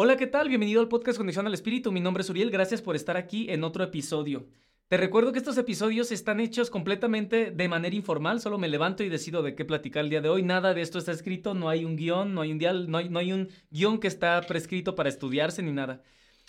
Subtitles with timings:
[0.00, 0.46] Hola, ¿qué tal?
[0.46, 1.90] Bienvenido al podcast Conexión al Espíritu.
[1.90, 2.52] Mi nombre es Uriel.
[2.52, 4.46] Gracias por estar aquí en otro episodio.
[4.86, 8.40] Te recuerdo que estos episodios están hechos completamente de manera informal.
[8.40, 10.44] Solo me levanto y decido de qué platicar el día de hoy.
[10.44, 11.52] Nada de esto está escrito.
[11.52, 14.06] No hay un guion, no hay un, dial, no hay, no hay un guion que
[14.06, 16.00] está prescrito para estudiarse ni nada.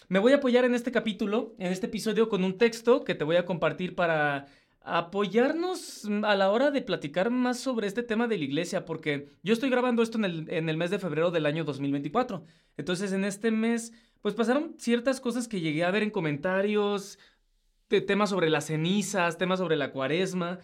[0.10, 3.24] Me voy a apoyar en este capítulo, en este episodio, con un texto que te
[3.24, 4.46] voy a compartir para
[4.98, 9.54] apoyarnos a la hora de platicar más sobre este tema de la iglesia, porque yo
[9.54, 12.44] estoy grabando esto en el, en el mes de febrero del año 2024.
[12.78, 17.20] Entonces, en este mes, pues pasaron ciertas cosas que llegué a ver en comentarios,
[17.88, 20.60] temas sobre las cenizas, temas sobre la cuaresma.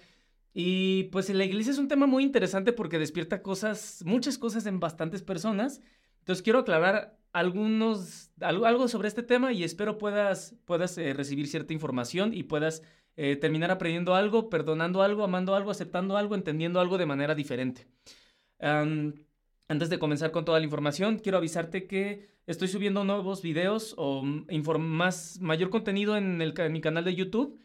[0.54, 4.80] Y pues la iglesia es un tema muy interesante porque despierta cosas, muchas cosas en
[4.80, 5.82] bastantes personas.
[6.20, 11.74] Entonces quiero aclarar algunos, algo sobre este tema y espero puedas, puedas eh, recibir cierta
[11.74, 12.82] información y puedas
[13.18, 17.88] eh, terminar aprendiendo algo, perdonando algo, amando algo, aceptando algo, entendiendo algo de manera diferente.
[19.68, 24.22] antes de comenzar con toda la información, quiero avisarte que estoy subiendo nuevos videos o
[24.24, 27.60] más, mayor contenido en, el, mi canal de YouTube.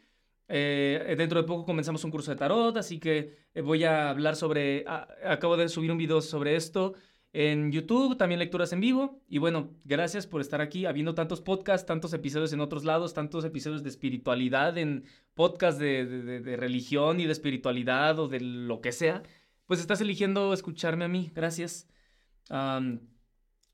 [0.47, 4.35] Eh, dentro de poco comenzamos un curso de tarot, así que eh, voy a hablar
[4.35, 6.93] sobre, acabo de subir un video sobre esto
[7.33, 9.21] en YouTube, también lecturas en vivo.
[9.29, 13.45] Y bueno, gracias por estar aquí, habiendo tantos podcasts, tantos episodios en otros lados, tantos
[13.45, 19.23] episodios de espiritualidad en podcasts de, religión y de espiritualidad o de lo que sea.
[19.65, 21.87] Pues estás eligiendo escucharme a mí, gracias.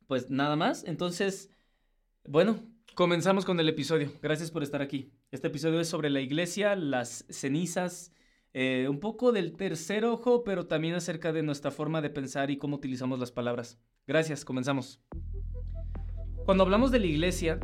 [0.08, 1.50] pues nada más, entonces,
[2.26, 2.64] bueno,
[2.94, 4.12] comenzamos con el episodio.
[4.22, 5.12] Gracias por estar aquí.
[5.32, 8.14] Este episodio es sobre la iglesia, las cenizas
[8.54, 12.58] eh, un poco del tercer ojo, pero también acerca de nuestra forma de pensar y
[12.58, 13.80] cómo utilizamos las palabras.
[14.08, 15.02] Gracias, comenzamos.
[16.46, 17.60] Cuando hablamos de la iglesia,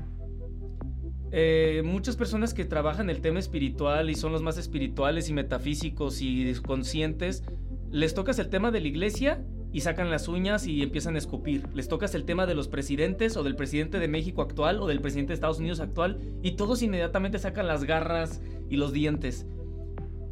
[1.32, 6.22] eh, muchas personas que trabajan el tema espiritual y son los más espirituales y metafísicos
[6.22, 7.44] y conscientes,
[7.90, 11.68] les tocas el tema de la iglesia y sacan las uñas y empiezan a escupir.
[11.74, 15.02] Les tocas el tema de los presidentes o del presidente de México actual o del
[15.02, 19.48] presidente de Estados Unidos actual y todos inmediatamente sacan las garras y los dientes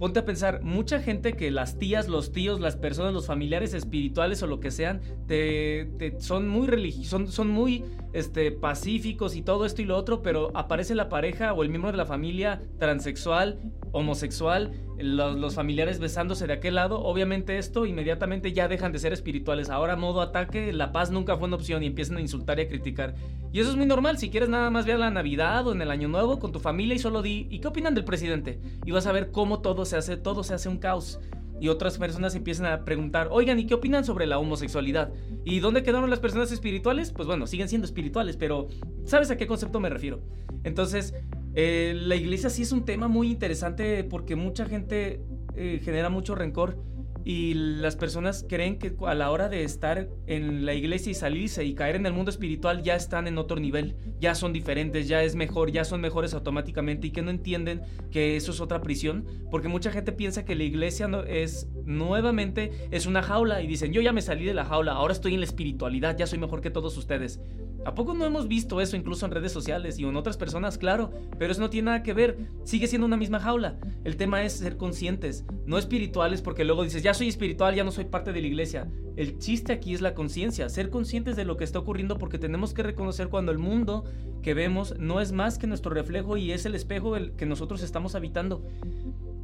[0.01, 4.41] ponte a pensar, mucha gente que las tías, los tíos, las personas, los familiares espirituales
[4.41, 9.81] o lo que sean, te, son muy religiosos, son, muy este, pacíficos y todo esto
[9.81, 13.59] y lo otro, pero aparece la pareja o el miembro de la familia transexual,
[13.91, 19.69] homosexual, los, familiares besándose de aquel lado, obviamente esto inmediatamente ya dejan de ser espirituales.
[19.69, 22.67] Ahora modo ataque, la paz nunca fue una opción y empiezan a insultar y a
[22.67, 23.15] criticar.
[23.51, 25.91] Y eso es muy normal, si quieres nada más ver la Navidad o en el
[25.91, 28.59] Año Nuevo con tu familia y solo di, ¿y qué opinan del presidente?
[28.85, 31.19] Y vas a ver cómo todo se hace, todo se hace un caos.
[31.61, 35.13] Y otras personas empiezan a preguntar, oigan, ¿y qué opinan sobre la homosexualidad?
[35.45, 37.11] ¿Y dónde quedaron las personas espirituales?
[37.11, 38.67] Pues bueno, siguen siendo espirituales, pero
[39.05, 40.23] ¿sabes a qué concepto me refiero?
[40.63, 41.13] Entonces,
[41.53, 45.21] eh, la iglesia sí es un tema muy interesante porque mucha gente
[45.55, 46.77] eh, genera mucho rencor
[47.25, 51.63] y las personas creen que a la hora de estar en la iglesia y salirse
[51.65, 55.23] y caer en el mundo espiritual ya están en otro nivel, ya son diferentes, ya
[55.23, 57.81] es mejor, ya son mejores automáticamente y que no entienden
[58.11, 62.71] que eso es otra prisión, porque mucha gente piensa que la iglesia no es nuevamente
[62.91, 65.39] es una jaula y dicen, "Yo ya me salí de la jaula, ahora estoy en
[65.39, 67.39] la espiritualidad, ya soy mejor que todos ustedes."
[67.83, 70.77] ¿A poco no hemos visto eso incluso en redes sociales y en otras personas?
[70.77, 71.09] Claro,
[71.39, 73.79] pero eso no tiene nada que ver, sigue siendo una misma jaula.
[74.03, 77.91] El tema es ser conscientes, no espirituales porque luego dices, ya soy espiritual, ya no
[77.91, 78.87] soy parte de la iglesia.
[79.15, 82.73] El chiste aquí es la conciencia, ser conscientes de lo que está ocurriendo porque tenemos
[82.73, 84.05] que reconocer cuando el mundo
[84.43, 87.81] que vemos no es más que nuestro reflejo y es el espejo el que nosotros
[87.81, 88.63] estamos habitando.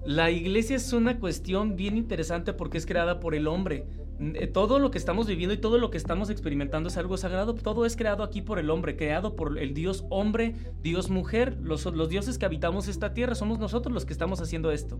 [0.05, 3.85] La iglesia es una cuestión bien interesante porque es creada por el hombre.
[4.19, 7.53] Eh, todo lo que estamos viviendo y todo lo que estamos experimentando es algo sagrado.
[7.53, 11.57] Todo es creado aquí por el hombre, creado por el Dios hombre, Dios mujer.
[11.61, 14.99] Los, dioses que habitamos esta tierra somos nosotros los que estamos haciendo esto.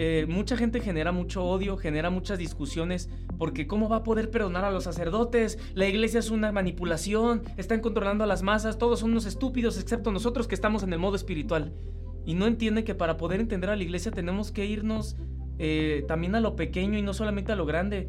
[0.00, 4.64] Eh, mucha gente genera mucho odio, genera muchas discusiones, porque ¿cómo va a poder perdonar
[4.64, 5.58] a los sacerdotes?
[5.74, 10.12] La iglesia es una manipulación, están controlando a las masas, todos son unos estúpidos, excepto
[10.12, 11.72] nosotros que estamos en el modo espiritual.
[12.24, 15.16] Y no entiende que para poder entender a la iglesia tenemos que irnos
[15.58, 18.08] eh, también a lo pequeño y no solamente a lo grande.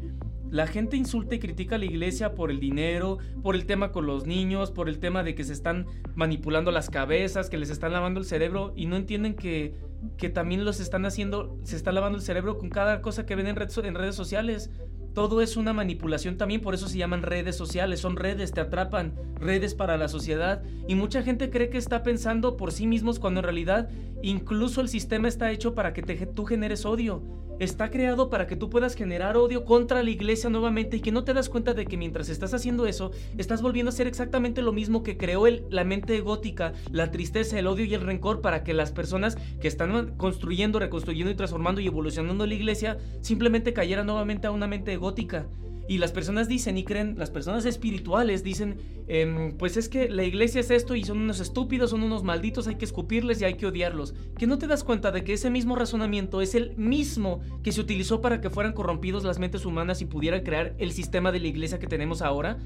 [0.50, 4.06] La gente insulta y critica a la iglesia por el dinero, por el tema con
[4.06, 5.86] los niños, por el tema de que se están
[6.16, 9.74] manipulando las cabezas, que les están lavando el cerebro y no entienden que,
[10.16, 13.46] que también los están haciendo, se está lavando el cerebro con cada cosa que ven
[13.46, 14.70] en, en redes sociales.
[15.14, 19.14] Todo es una manipulación también, por eso se llaman redes sociales, son redes, te atrapan,
[19.34, 20.62] redes para la sociedad.
[20.86, 23.90] Y mucha gente cree que está pensando por sí mismos cuando en realidad
[24.22, 27.22] incluso el sistema está hecho para que tú generes odio
[27.60, 31.24] está creado para que tú puedas generar odio contra la iglesia nuevamente y que no
[31.24, 34.72] te das cuenta de que mientras estás haciendo eso, estás volviendo a hacer exactamente lo
[34.72, 38.64] mismo que creó el, la mente gótica, la tristeza, el odio y el rencor para
[38.64, 44.06] que las personas que están construyendo, reconstruyendo y transformando y evolucionando la iglesia simplemente cayeran
[44.06, 45.46] nuevamente a una mente gótica.
[45.90, 48.76] Y las personas dicen y creen, las personas espirituales dicen,
[49.08, 52.68] em, pues es que la iglesia es esto y son unos estúpidos, son unos malditos,
[52.68, 54.14] hay que escupirles y hay que odiarlos.
[54.38, 57.80] Que no te das cuenta de que ese mismo razonamiento es el mismo que se
[57.80, 61.48] utilizó para que fueran corrompidos las mentes humanas y pudieran crear el sistema de la
[61.48, 62.58] iglesia que tenemos ahora.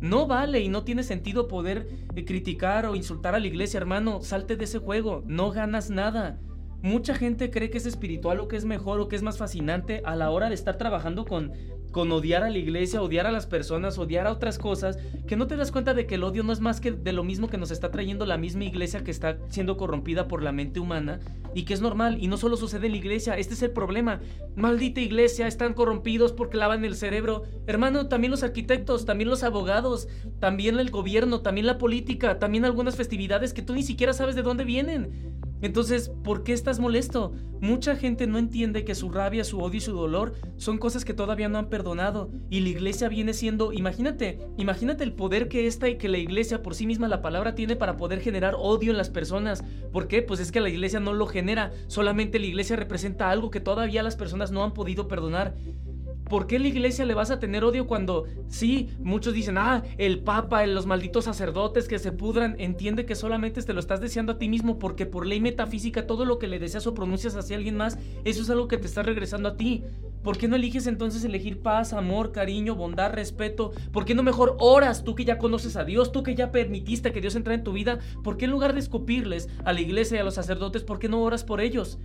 [0.00, 1.86] No vale y no tiene sentido poder
[2.16, 4.22] eh, criticar o insultar a la iglesia, hermano.
[4.22, 6.40] Salte de ese juego, no ganas nada.
[6.82, 10.00] Mucha gente cree que es espiritual o que es mejor o que es más fascinante
[10.06, 11.52] a la hora de estar trabajando con,
[11.90, 15.46] con odiar a la iglesia, odiar a las personas, odiar a otras cosas, que no
[15.46, 17.58] te das cuenta de que el odio no es más que de lo mismo que
[17.58, 21.20] nos está trayendo la misma iglesia que está siendo corrompida por la mente humana
[21.54, 24.20] y que es normal y no solo sucede en la iglesia, este es el problema.
[24.56, 27.42] Maldita iglesia, están corrompidos porque lavan el cerebro.
[27.66, 30.08] Hermano, también los arquitectos, también los abogados,
[30.38, 34.42] también el gobierno, también la política, también algunas festividades que tú ni siquiera sabes de
[34.42, 35.39] dónde vienen.
[35.62, 37.32] Entonces, ¿por qué estás molesto?
[37.60, 41.12] Mucha gente no entiende que su rabia, su odio y su dolor son cosas que
[41.12, 42.30] todavía no han perdonado.
[42.48, 46.62] Y la iglesia viene siendo, imagínate, imagínate el poder que esta y que la iglesia
[46.62, 49.62] por sí misma la palabra tiene para poder generar odio en las personas.
[49.92, 50.22] ¿Por qué?
[50.22, 54.02] Pues es que la iglesia no lo genera, solamente la iglesia representa algo que todavía
[54.02, 55.54] las personas no han podido perdonar.
[56.30, 60.20] ¿Por qué la iglesia le vas a tener odio cuando sí, muchos dicen, ah, el
[60.20, 62.54] papa, los malditos sacerdotes que se pudran?
[62.60, 66.24] Entiende que solamente te lo estás deseando a ti mismo porque por ley metafísica todo
[66.24, 69.02] lo que le deseas o pronuncias hacia alguien más, eso es algo que te está
[69.02, 69.82] regresando a ti.
[70.22, 73.72] ¿Por qué no eliges entonces elegir paz, amor, cariño, bondad, respeto?
[73.90, 77.10] ¿Por qué no mejor oras tú que ya conoces a Dios, tú que ya permitiste
[77.10, 77.98] que Dios entre en tu vida?
[78.22, 81.08] ¿Por qué en lugar de escupirles a la iglesia y a los sacerdotes, por qué
[81.08, 81.98] no oras por ellos?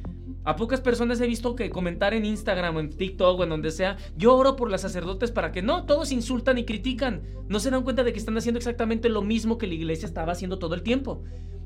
[0.46, 3.72] A pocas personas he visto que comentar en Instagram o en TikTok o en donde
[3.72, 7.24] sea, yo oro por los sacerdotes para que no, todos insultan y critican.
[7.48, 10.34] No se dan cuenta de que están haciendo exactamente lo mismo que la iglesia estaba
[10.34, 11.24] haciendo todo el tiempo.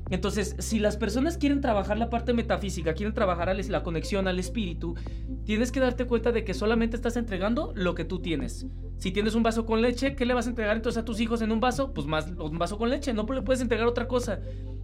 [0.08, 4.96] Entonces, si las personas quieren trabajar la parte metafísica, quieren trabajar la conexión al espíritu,
[5.44, 8.66] tienes que darte cuenta de que solamente estás entregando lo que tú tienes.
[8.98, 11.42] Si tienes un vaso con leche, ¿qué le vas a entregar entonces a tus hijos
[11.42, 11.92] en un vaso?
[11.94, 14.40] Pues más un vaso con leche, no le puedes entregar otra cosa.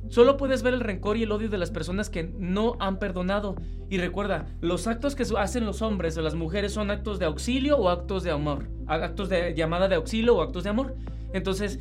[0.08, 3.56] Solo puedes ver el rencor y el odio de las personas que no han perdonado.
[3.88, 7.76] Y recuerda, los actos que hacen los hombres o las mujeres son actos de auxilio
[7.76, 8.68] o actos de amor.
[8.86, 10.96] Actos de llamada de auxilio o actos de amor.
[11.32, 11.80] Entonces,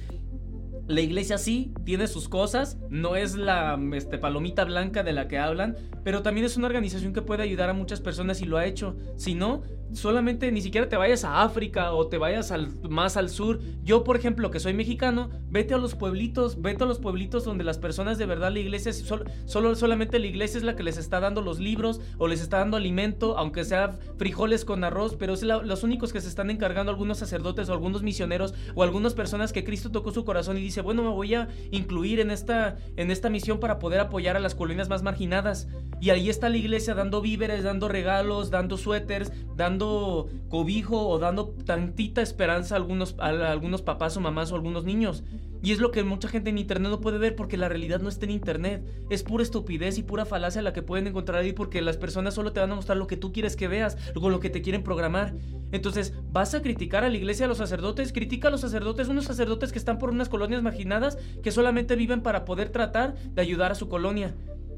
[0.88, 5.38] la iglesia sí tiene sus cosas, no es la este, palomita blanca de la que
[5.38, 8.66] hablan, pero también es una organización que puede ayudar a muchas personas y lo ha
[8.66, 8.96] hecho.
[9.16, 13.30] Si no, solamente ni siquiera te vayas a África o te vayas al, más al
[13.30, 13.60] sur.
[13.84, 17.64] Yo, por ejemplo, que soy mexicano, vete a los pueblitos, vete a los pueblitos donde
[17.64, 21.20] las personas de verdad, la iglesia, solo, solamente la iglesia es la que les está
[21.20, 25.44] dando los libros o les está dando alimento, aunque sea frijoles con arroz, pero es
[25.44, 29.64] los únicos que se están encargando algunos sacerdotes o algunos misioneros o algunas personas que
[29.64, 33.30] Cristo tocó su corazón y dice, bueno, me voy a incluir en esta, en esta
[33.30, 35.68] misión para poder apoyar a las colonias más marginadas.
[36.01, 41.50] Y ahí está la iglesia dando víveres, dando regalos, dando suéteres, dando cobijo o dando
[41.66, 45.24] tantita esperanza a algunos, a algunos papás o mamás o algunos niños.
[45.66, 48.08] Y es lo que mucha gente en internet no puede ver porque la realidad no
[48.08, 48.84] está en internet.
[49.10, 52.54] Es pura estupidez y pura falacia la que pueden encontrar ahí porque las personas solo
[52.54, 54.84] te van a mostrar lo que tú quieres que veas, con lo que te quieren
[54.84, 55.34] programar.
[55.72, 58.14] Entonces, ¿vas a criticar a la iglesia, a los sacerdotes?
[58.14, 62.22] Critica a los sacerdotes, unos sacerdotes que están por unas colonias marginadas que solamente viven
[62.22, 64.36] para poder tratar de ayudar a su colonia.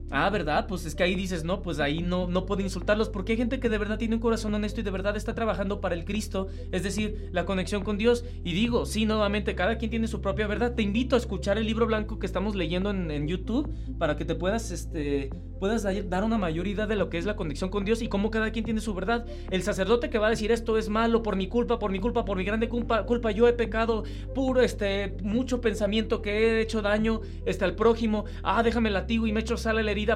[0.10, 0.68] Ah, ¿verdad?
[0.68, 3.60] Pues es que ahí dices, no, pues ahí no, no puedo insultarlos, porque hay gente
[3.60, 6.48] que de verdad tiene un corazón honesto y de verdad está trabajando para el Cristo,
[6.72, 8.24] es decir, la conexión con Dios.
[8.44, 10.76] Y digo, sí, nuevamente, cada quien tiene su propia verdad.
[10.76, 14.36] Te invito a escuchar el libro blanco que estamos leyendo en, YouTube para que te
[14.36, 15.30] puedas, este,
[15.60, 18.32] puedas dar una mayor idea de lo que es la conexión con Dios y cómo
[18.32, 19.26] cada quien tiene su verdad.
[19.52, 22.24] El sacerdote que va a decir esto es malo por mi culpa, por mi culpa,
[22.24, 24.04] por mi grande culpa, culpa yo he pecado,
[24.34, 29.34] puro, este, mucho pensamiento que he hecho daño, este, al prójimo, ah, déjame latigo y
[29.34, 29.58] me echo a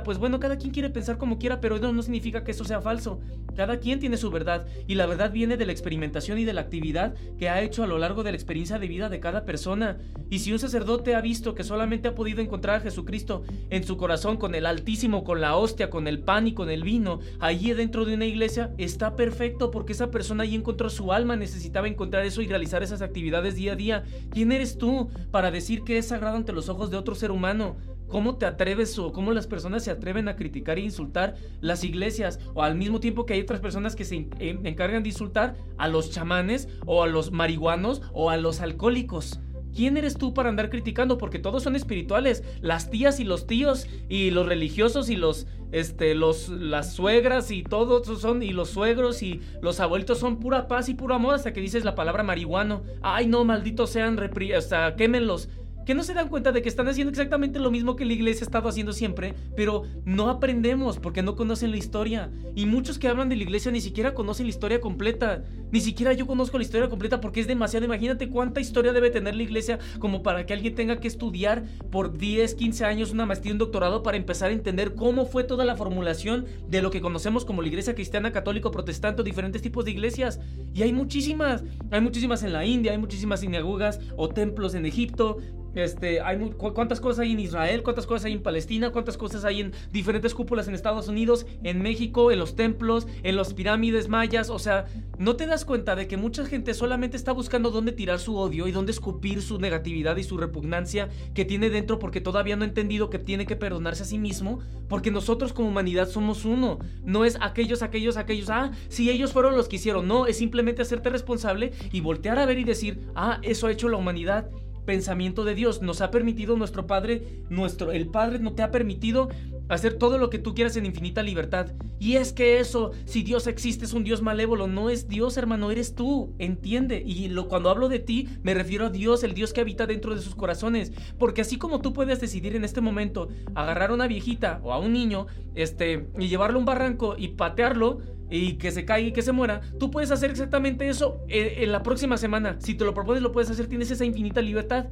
[0.04, 2.82] pues bueno, cada quien quiere pensar como quiera, pero no, no significa que eso sea
[2.82, 3.20] falso.
[3.56, 6.62] Cada quien tiene su verdad y la verdad viene de la experimentación y de la
[6.62, 9.98] actividad que ha hecho a lo largo de la experiencia de vida de cada persona.
[10.30, 13.98] Y si un sacerdote ha visto que solamente ha podido encontrar a Jesucristo en su
[13.98, 17.74] corazón con el Altísimo, con la hostia, con el pan y con el vino, allí
[17.74, 22.26] dentro de una iglesia, está perfecto porque esa persona allí encontró su alma, necesitaba encontrar
[22.26, 24.04] eso y realizar esas actividades día a día.
[24.30, 27.78] ¿Quién eres tú para decir que es sagrado ante los ojos de otro ser humano?
[28.12, 32.40] ¿Cómo te atreves o cómo las personas se atreven a criticar e insultar las iglesias?
[32.54, 36.12] O al mismo tiempo que hay otras personas que se encargan de insultar a los
[36.12, 39.40] chamanes o a los marihuanos o a los alcohólicos.
[39.74, 41.18] ¿Quién eres tú para andar criticando?
[41.18, 42.44] Porque todos son espirituales.
[42.60, 47.64] Las tías y los tíos y los religiosos y los este los las suegras y
[47.64, 51.54] todos son y los suegros y los abuelitos son pura paz y puro amor hasta
[51.54, 52.84] que dices la palabra marihuano.
[53.02, 55.48] Ay, no, malditos sean, o sea, quémenlos.
[55.86, 58.44] Que no se dan cuenta de que están haciendo exactamente lo mismo que la iglesia
[58.44, 62.32] ha estado haciendo siempre, pero no aprendemos porque no conocen la historia.
[62.56, 65.44] Y muchos que hablan de la iglesia ni siquiera conocen la historia completa.
[65.72, 67.86] Ni siquiera yo conozco la historia completa porque es demasiado.
[67.86, 72.18] Imagínate cuánta historia debe tener la iglesia como para que alguien tenga que estudiar por
[72.18, 75.76] 10, 15 años una maestría, un doctorado para empezar a entender cómo fue toda la
[75.76, 80.40] formulación de lo que conocemos como la iglesia cristiana, católico, protestante, diferentes tipos de iglesias.
[80.74, 81.64] Y hay muchísimas.
[81.90, 85.38] Hay muchísimas en la India, hay muchísimas sinagogas o templos en Egipto,
[85.76, 89.62] este, hay cuántas cosas hay en Israel, cuántas cosas hay en Palestina, cuántas cosas hay
[89.62, 94.50] en diferentes cúpulas en Estados Unidos, en México, en los templos, en las pirámides mayas.
[94.50, 94.86] O sea,
[95.18, 98.68] no te das cuenta de que mucha gente solamente está buscando dónde tirar su odio
[98.68, 102.68] y dónde escupir su negatividad y su repugnancia que tiene dentro porque todavía no ha
[102.68, 104.60] entendido que tiene que perdonarse a sí mismo,
[104.90, 106.80] porque nosotros como humanidad somos uno.
[107.04, 110.08] No es aquellos, aquellos, aquellos, ah, si ellos fueron los que hicieron.
[110.08, 113.90] No, es simplemente hacerte responsable y voltear a ver y decir, ah, eso ha hecho
[113.90, 114.50] la humanidad
[114.86, 115.82] pensamiento de Dios.
[115.82, 119.30] Nos ha permitido nuestro Padre, nuestro, el Padre no te ha permitido
[119.74, 121.68] hacer todo lo que tú quieras en infinita libertad.
[122.00, 124.68] Y es que eso, si Dios existe, es un Dios malévolo.
[124.68, 126.34] No es Dios, hermano, eres tú.
[126.40, 127.02] Entiende.
[127.06, 130.16] Y lo, cuando hablo de ti, me refiero a Dios, el Dios que habita dentro
[130.16, 130.92] de sus corazones.
[131.18, 134.80] Porque así como tú puedes decidir en este momento agarrar a una viejita o a
[134.80, 138.00] un niño, este, y llevarlo a un barranco y patearlo,
[138.32, 141.84] y que se caiga y que se muera, tú puedes hacer exactamente eso en, la
[141.84, 142.56] próxima semana.
[142.60, 144.86] Si te lo propones, lo puedes hacer, tienes esa infinita libertad.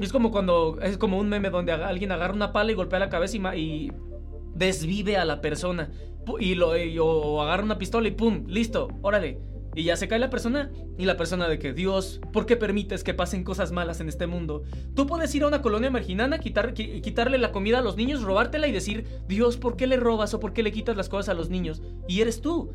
[0.00, 3.08] Es como cuando, es como un meme donde alguien agarra una pala y golpea la
[3.08, 3.92] cabeza y,
[4.60, 5.90] desvive a la persona.
[6.38, 6.70] Y lo,
[7.02, 9.40] o agarra una pistola y pum, listo, órale.
[9.74, 13.04] Y ya se cae la persona y la persona de que Dios, ¿por qué permites
[13.04, 14.64] que pasen cosas malas en este mundo?
[14.94, 18.66] Tú puedes ir a una colonia marginana, quitar, quitarle la comida a los niños, robártela
[18.66, 21.34] y decir, Dios, ¿por qué le robas o por qué le quitas las cosas a
[21.34, 21.82] los niños?
[22.08, 22.72] Y eres tú.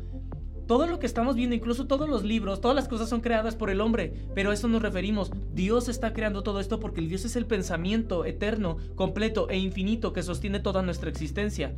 [0.66, 3.70] Todo lo que estamos viendo, incluso todos los libros, todas las cosas son creadas por
[3.70, 5.30] el hombre, pero a eso nos referimos.
[5.54, 10.12] Dios está creando todo esto porque el Dios es el pensamiento eterno, completo e infinito
[10.12, 11.72] que sostiene toda nuestra existencia.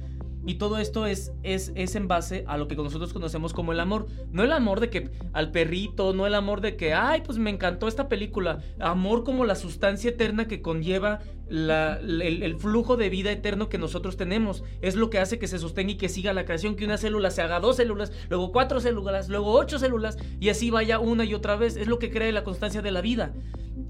[0.46, 3.80] Y todo esto es, es, es en base a lo que nosotros conocemos como el
[3.80, 4.06] amor.
[4.30, 7.50] No el amor de que al perrito, no el amor de que, ay, pues me
[7.50, 8.60] encantó esta película.
[8.78, 14.64] Amor como la sustancia eterna que conlleva el, flujo de vida eterno que nosotros tenemos.
[14.80, 17.30] Es lo que hace que se sostenga y que siga la creación, que una célula
[17.30, 21.34] se haga dos células, luego cuatro células, luego ocho células, y así vaya una y
[21.34, 21.76] otra vez.
[21.76, 23.34] Es lo que crea la constancia de la vida.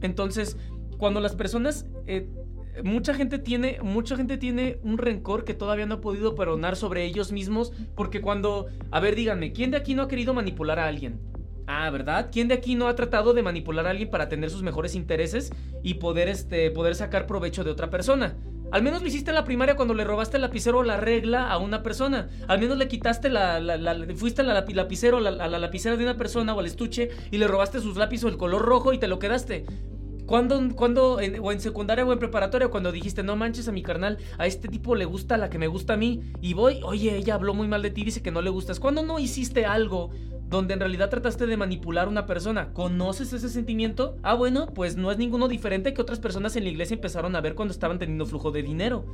[0.03, 0.57] Entonces,
[0.99, 2.29] cuando las personas eh,
[2.85, 7.05] mucha gente tiene, mucha gente tiene un rencor que todavía no ha podido perdonar sobre
[7.05, 10.87] ellos mismos, porque cuando, a ver, díganme, ¿quién de aquí no ha querido manipular a
[10.87, 11.21] alguien?
[11.67, 12.31] Ah, ¿verdad?
[12.33, 15.53] ¿Quién de aquí no ha tratado de manipular a alguien para tener sus mejores intereses
[15.83, 18.37] y poder, este, poder sacar provecho de otra persona?
[18.71, 21.51] Al menos lo hiciste en la primaria cuando le robaste el lapicero o la regla
[21.51, 22.29] a una persona.
[22.49, 23.61] Al menos le quitaste la.
[24.15, 27.49] fuiste a la lapicero, a la lapicera de una persona o al estuche y le
[27.49, 29.65] robaste sus lápices o el color rojo y te lo quedaste.
[30.29, 34.19] ¿Cuándo, cuando o en secundaria o en preparatoria, cuando dijiste, no manches a mi carnal,
[34.37, 37.33] a este tipo le gusta la que me gusta a mí, y voy, oye, ella
[37.33, 38.79] habló muy mal de ti, dice que no le gustas.
[38.79, 40.11] ¿Cuándo no hiciste algo
[40.51, 42.75] donde en realidad trataste de manipular a una persona?
[42.75, 44.17] ¿Conoces ese sentimiento?
[44.23, 47.41] Ah, bueno, pues no es ninguno diferente que otras personas en la iglesia empezaron a
[47.41, 49.07] ver cuando estaban teniendo flujo de dinero.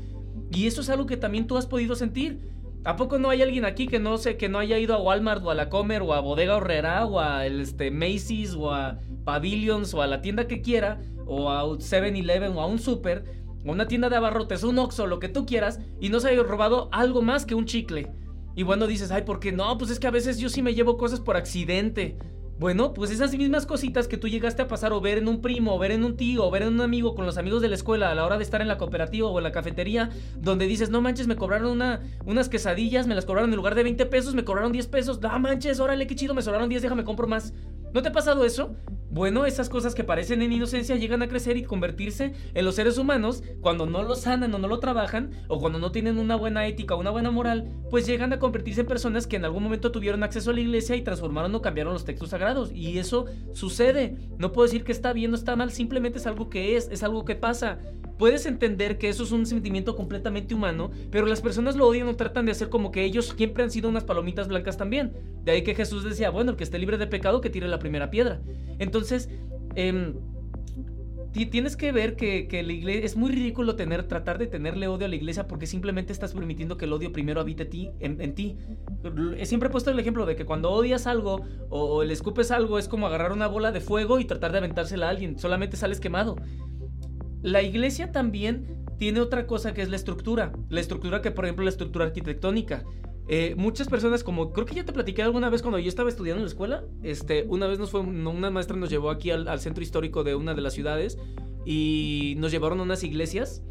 [0.50, 2.40] Y eso es algo que también tú has podido sentir.
[2.84, 5.42] ¿A poco no hay alguien aquí que no sé, que no haya ido a Walmart
[5.42, 8.98] o a la Comer o a Bodega Horrera o a el, este, Macy's o a
[9.24, 13.24] Pavilions o a la tienda que quiera o a 7-Eleven o a un super
[13.64, 16.42] o una tienda de abarrotes, un Oxxo, lo que tú quieras y no se haya
[16.42, 18.12] robado algo más que un chicle?
[18.54, 19.78] Y bueno, dices, ay, ¿por qué no?
[19.78, 22.18] Pues es que a veces yo sí me llevo cosas por accidente.
[22.64, 25.74] Bueno, pues esas mismas cositas que tú llegaste a pasar o ver en un primo,
[25.74, 27.74] o ver en un tío, o ver en un amigo con los amigos de la
[27.74, 30.08] escuela a la hora de estar en la cooperativa o en la cafetería,
[30.40, 33.82] donde dices, no manches, me cobraron una, unas quesadillas, me las cobraron en lugar de
[33.82, 37.04] 20 pesos, me cobraron 10 pesos, no manches, órale, qué chido, me sobraron 10, déjame
[37.04, 37.52] compro más.
[37.94, 38.74] ¿No te ha pasado eso?
[39.08, 42.98] Bueno, esas cosas que parecen en inocencia llegan a crecer y convertirse en los seres
[42.98, 46.66] humanos cuando no lo sanan o no lo trabajan o cuando no tienen una buena
[46.66, 49.92] ética o una buena moral, pues llegan a convertirse en personas que en algún momento
[49.92, 52.72] tuvieron acceso a la iglesia y transformaron o cambiaron los textos sagrados.
[52.72, 54.16] Y eso sucede.
[54.38, 57.04] No puedo decir que está bien o está mal, simplemente es algo que es, es
[57.04, 57.78] algo que pasa.
[58.18, 62.14] Puedes entender que eso es un sentimiento completamente humano, pero las personas lo odian o
[62.14, 65.12] tratan de hacer como que ellos siempre han sido unas palomitas blancas también.
[65.44, 67.80] De ahí que Jesús decía, bueno, el que esté libre de pecado que tire la
[67.84, 68.40] primera piedra.
[68.78, 69.28] Entonces,
[69.76, 70.14] eh,
[71.50, 75.08] tienes que ver que, la iglesia es muy ridículo tener, tratar de tenerle odio a
[75.08, 78.56] la iglesia porque simplemente estás permitiendo que el odio primero habite ti, en, ti.
[79.42, 82.78] Siempre he puesto el ejemplo de que cuando odias algo o, o, le escupes algo
[82.78, 86.00] es como agarrar una bola de fuego y tratar de aventársela a alguien, solamente sales
[86.00, 86.36] quemado.
[87.42, 90.52] La iglesia también tiene otra cosa que es la estructura.
[90.68, 92.84] La estructura que, por ejemplo, la estructura arquitectónica.
[93.26, 96.40] Eh, muchas personas, como creo que ya te platiqué alguna vez cuando yo estaba estudiando
[96.40, 99.82] en la escuela, este, una vez nos fue, una maestra nos llevó aquí al, centro
[99.82, 101.18] histórico de una de las ciudades
[101.64, 103.62] y nos llevaron a unas iglesias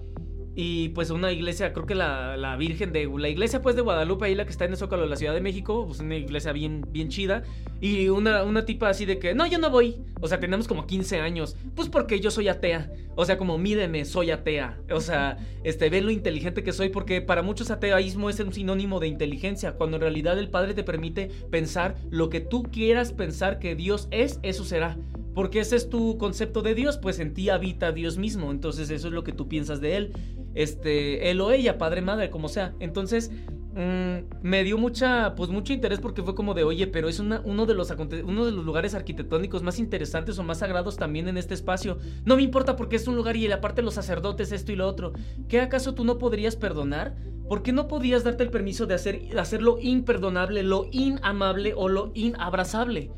[0.56, 4.26] y pues una iglesia, creo que la, la, Virgen de la iglesia pues de Guadalupe,
[4.26, 6.52] ahí la que está en el Zócalo de la Ciudad de México, pues una iglesia
[6.52, 7.44] bien, bien chida.
[7.82, 9.98] Y una, una tipa así de que, no, yo no voy.
[10.22, 11.58] O sea, tenemos como 15 años.
[11.76, 12.92] Pues porque yo soy atea.
[13.16, 14.80] O sea, como mídeme, soy atea.
[14.92, 19.00] O sea, este, ve lo inteligente que soy, porque para muchos ateísmo es un sinónimo
[19.00, 23.60] de inteligencia, cuando en realidad el Padre te permite pensar lo que tú quieras pensar
[23.60, 24.98] que Dios es, eso será.
[25.34, 28.52] Porque ese es tu concepto de Dios, pues en ti habita Dios mismo.
[28.52, 30.14] Entonces eso es lo que tú piensas de Él.
[30.56, 32.74] Este, él o ella, padre, madre, como sea.
[32.80, 33.32] Entonces,
[33.76, 37.40] mm, me dio mucha, pues mucho interés porque fue como de, oye, pero es uno,
[37.40, 37.92] de los,
[38.24, 41.98] uno de los lugares arquitectónicos más interesantes o más sagrados también en este espacio.
[42.26, 45.14] No me importa porque es un lugar y aparte los sacerdotes, esto y lo otro.
[45.48, 47.16] ¿Qué acaso tú no podrías perdonar?
[47.48, 51.90] ¿Por qué no podías darte el permiso de hacer, hacer lo imperdonable, lo inamable o
[51.90, 53.12] lo inabrazable?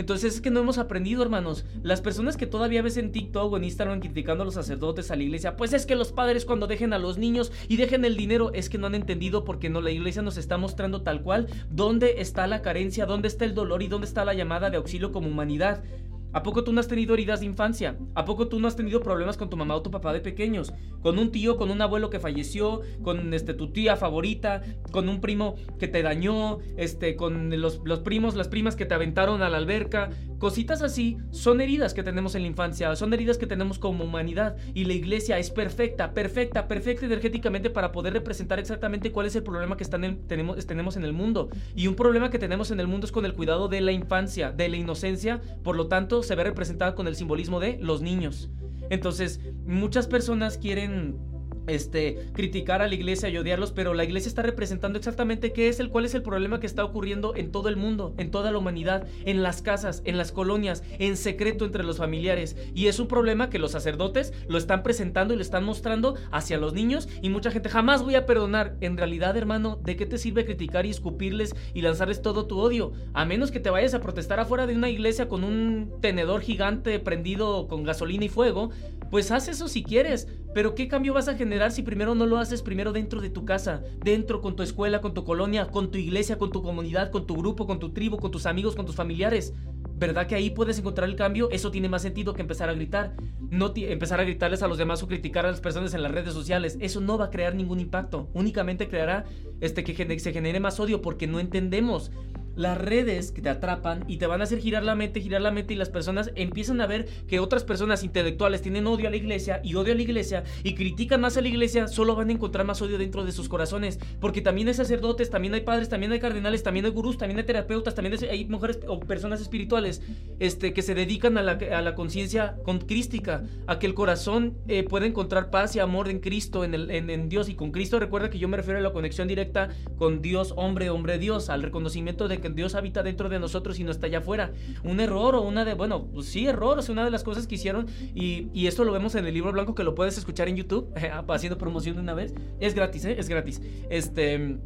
[0.00, 1.66] Entonces es que no hemos aprendido, hermanos.
[1.82, 5.16] Las personas que todavía ves en TikTok o en Instagram criticando a los sacerdotes, a
[5.16, 8.16] la iglesia, pues es que los padres cuando dejen a los niños y dejen el
[8.16, 11.48] dinero, es que no han entendido porque no la iglesia nos está mostrando tal cual
[11.70, 15.12] dónde está la carencia, dónde está el dolor y dónde está la llamada de auxilio
[15.12, 15.82] como humanidad.
[16.32, 17.96] ¿A poco tú no has tenido heridas de infancia?
[18.14, 20.72] ¿A poco tú no has tenido problemas con tu mamá o tu papá de pequeños?
[21.02, 25.20] Con un tío, con un abuelo que falleció, con este, tu tía favorita, con un
[25.20, 29.48] primo que te dañó, este, con los, los primos, las primas que te aventaron a
[29.48, 30.10] la alberca.
[30.38, 34.56] Cositas así son heridas que tenemos en la infancia, son heridas que tenemos como humanidad.
[34.72, 39.42] Y la iglesia es perfecta, perfecta, perfecta energéticamente para poder representar exactamente cuál es el
[39.42, 41.50] problema que tenemos, tenemos en el mundo.
[41.74, 44.52] Y un problema que tenemos en el mundo es con el cuidado de la infancia,
[44.52, 45.40] de la inocencia.
[45.62, 48.50] Por lo tanto, se ve representada con el simbolismo de los niños.
[48.90, 51.29] Entonces, muchas personas quieren
[51.70, 55.80] este, criticar a la iglesia y odiarlos, pero la iglesia está representando exactamente qué es
[55.80, 58.58] el, cuál es el problema que está ocurriendo en todo el mundo, en toda la
[58.58, 62.56] humanidad, en las casas, en las colonias, en secreto entre los familiares.
[62.74, 66.58] Y es un problema que los sacerdotes lo están presentando y lo están mostrando hacia
[66.58, 68.76] los niños y mucha gente jamás voy a perdonar.
[68.80, 72.92] En realidad, hermano, ¿de qué te sirve criticar y escupirles y lanzarles todo tu odio?
[73.12, 76.98] A menos que te vayas a protestar afuera de una iglesia con un tenedor gigante
[76.98, 78.70] prendido con gasolina y fuego,
[79.10, 82.38] pues haz eso si quieres, pero ¿qué cambio vas a generar si primero no lo
[82.38, 85.98] haces primero dentro de tu casa, dentro con tu escuela, con tu colonia, con tu
[85.98, 88.96] iglesia, con tu comunidad, con tu grupo, con tu tribu, con tus amigos, con tus
[88.96, 89.54] familiares?
[90.00, 91.50] ¿Verdad que ahí puedes encontrar el cambio?
[91.50, 93.14] Eso tiene más sentido que empezar a gritar.
[93.50, 96.32] No empezar a gritarles a los demás o criticar a las personas en las redes
[96.32, 96.78] sociales.
[96.80, 98.30] Eso no va a crear ningún impacto.
[98.32, 99.26] Únicamente creará
[99.60, 102.12] este, que se genere más odio porque no entendemos
[102.60, 105.50] las redes que te atrapan y te van a hacer girar la mente, girar la
[105.50, 109.16] mente y las personas empiezan a ver que otras personas intelectuales tienen odio a la
[109.16, 112.32] iglesia y odio a la iglesia y critican más a la iglesia, solo van a
[112.32, 116.12] encontrar más odio dentro de sus corazones, porque también hay sacerdotes, también hay padres, también
[116.12, 120.02] hay cardenales, también hay gurús, también hay terapeutas, también hay mujeres o personas espirituales
[120.38, 124.82] este, que se dedican a la, a la conciencia crística, a que el corazón eh,
[124.82, 127.48] pueda encontrar paz y amor en Cristo, en, el, en, en Dios.
[127.48, 130.90] Y con Cristo recuerda que yo me refiero a la conexión directa con Dios, hombre,
[130.90, 134.18] hombre, Dios, al reconocimiento de que Dios habita dentro de nosotros y no está allá
[134.18, 134.52] afuera.
[134.84, 137.56] Un error o una de, bueno, pues sí, error, es una de las cosas que
[137.56, 140.56] hicieron y, y, esto lo vemos en el libro blanco que lo puedes escuchar en
[140.56, 140.92] YouTube,
[141.28, 142.34] haciendo promoción de una vez.
[142.60, 143.16] Es gratis, ¿eh?
[143.18, 143.60] Es gratis.
[143.88, 144.58] Este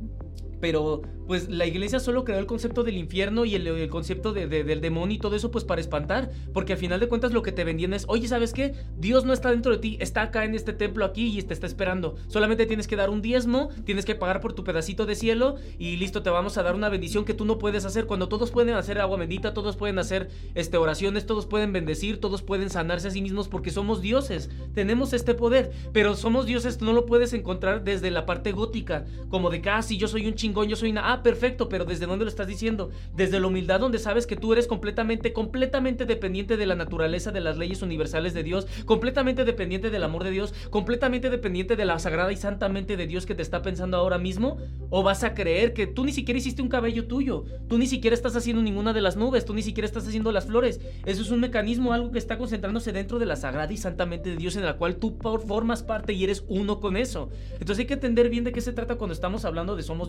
[0.64, 4.80] pero pues la iglesia solo creó el concepto del infierno y el, concepto de, del
[4.80, 7.64] demonio y todo eso pues para espantar, porque al final de cuentas lo que te
[7.64, 8.74] vendían es, oye, ¿sabes qué?
[8.96, 11.66] Dios no está dentro de ti, está acá en este templo aquí y te está
[11.66, 12.16] esperando.
[12.28, 15.96] Solamente tienes que dar un diezmo, tienes que pagar por tu pedacito de cielo y
[15.98, 18.06] listo, te vamos a dar una bendición que tú no puedes hacer.
[18.06, 22.40] Cuando todos pueden hacer agua bendita, todos pueden hacer este, oraciones, todos pueden bendecir, todos
[22.40, 26.94] pueden sanarse a sí mismos porque somos dioses, tenemos este poder, pero somos dioses, no
[26.94, 30.53] lo puedes encontrar desde la parte gótica, como de casi ah, yo soy un chingón
[31.02, 32.90] Ah, perfecto, pero ¿desde dónde lo estás diciendo?
[33.14, 37.40] Desde la humildad donde sabes que tú eres completamente, completamente dependiente de la naturaleza, de
[37.40, 41.98] las leyes universales de Dios, completamente dependiente del amor de Dios, completamente dependiente de la
[41.98, 44.58] sagrada y santamente de Dios que te está pensando ahora mismo.
[44.90, 47.44] ¿O vas a creer que tú ni siquiera hiciste un cabello tuyo?
[47.68, 50.46] Tú ni siquiera estás haciendo ninguna de las nubes, tú ni siquiera estás haciendo las
[50.46, 50.80] flores.
[51.04, 54.36] Eso es un mecanismo, algo que está concentrándose dentro de la sagrada y santamente de
[54.36, 57.30] Dios en la cual tú formas parte y eres uno con eso.
[57.52, 60.08] Entonces hay que entender bien de qué se trata cuando estamos hablando de somos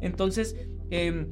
[0.00, 0.56] Entonces,
[0.90, 1.26] em,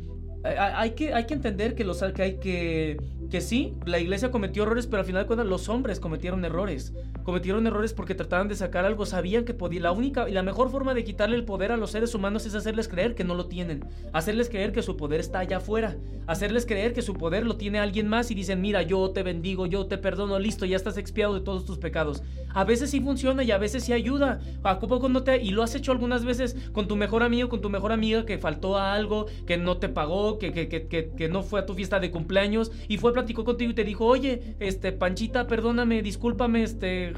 [0.44, 2.96] hay, que, hay que entender que, los, que hay que
[3.33, 6.92] que sí, la iglesia cometió errores, pero al final de cuentas los hombres cometieron errores.
[7.24, 9.81] Cometieron errores porque trataban de sacar algo, sabían que podía.
[9.81, 12.55] La única y la mejor forma de quitarle el poder a los seres humanos es
[12.55, 13.87] hacerles creer que no lo tienen.
[14.12, 15.96] Hacerles creer que su poder está allá afuera.
[16.26, 19.64] Hacerles creer que su poder lo tiene alguien más y dicen, mira, yo te bendigo,
[19.64, 22.22] yo te perdono, listo, ya estás expiado de todos tus pecados.
[22.52, 24.42] A veces sí funciona y a veces sí ayuda.
[24.62, 25.42] ¿A poco no te.?
[25.42, 28.37] Y lo has hecho algunas veces con tu mejor amigo, con tu mejor amiga que
[28.37, 31.75] faltó a algo, que no te pagó, que, que, que, que no fue a tu
[31.75, 36.62] fiesta de cumpleaños y fue platicó contigo y te dijo, oye, este, Panchita, perdóname, discúlpame,
[36.62, 37.12] este,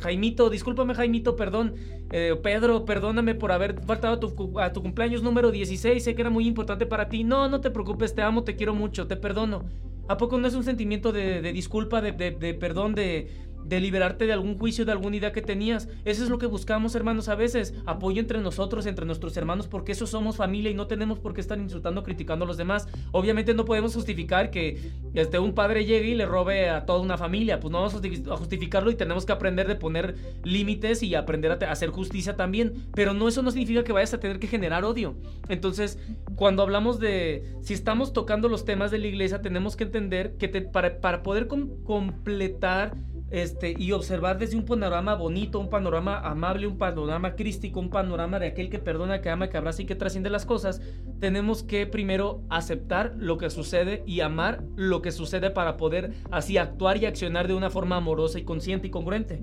[0.00, 1.74] Jaimito, discúlpame, Jaimito, perdón,
[2.12, 6.22] eh, Pedro, perdóname por haber faltado a tu, a tu, cumpleaños número 16, sé que
[6.22, 7.24] era muy importante para ti.
[7.24, 9.64] No, no te preocupes, te amo, te quiero mucho, te perdono.
[10.06, 13.28] ¿A poco no es un sentimiento de, de disculpa, de, de perdón, de,
[13.64, 15.88] de liberarte de algún juicio, de alguna idea que tenías.
[16.04, 17.74] Eso es lo que buscamos, hermanos, a veces.
[17.86, 21.40] Apoyo entre nosotros, entre nuestros hermanos, porque eso somos familia y no tenemos por qué
[21.40, 22.88] estar insultando, criticando a los demás.
[23.12, 27.16] Obviamente no podemos justificar que este, un padre llegue y le robe a toda una
[27.16, 27.60] familia.
[27.60, 31.70] Pues no vamos a justificarlo y tenemos que aprender de poner límites y aprender a
[31.70, 32.86] hacer justicia también.
[32.94, 35.16] Pero no, eso no significa que vayas a tener que generar odio.
[35.48, 35.98] Entonces,
[36.36, 40.48] cuando hablamos de, si estamos tocando los temas de la iglesia, tenemos que entender que
[40.48, 42.94] para, para poder completar
[43.30, 48.38] este, y observar desde un panorama bonito, un panorama amable, un panorama crístico, un panorama
[48.38, 50.80] de aquel que perdona, que ama, que abraza y que trasciende las cosas,
[51.20, 56.58] tenemos que primero aceptar lo que sucede y amar lo que sucede para poder así
[56.58, 59.42] actuar y accionar de una forma amorosa y consciente y congruente.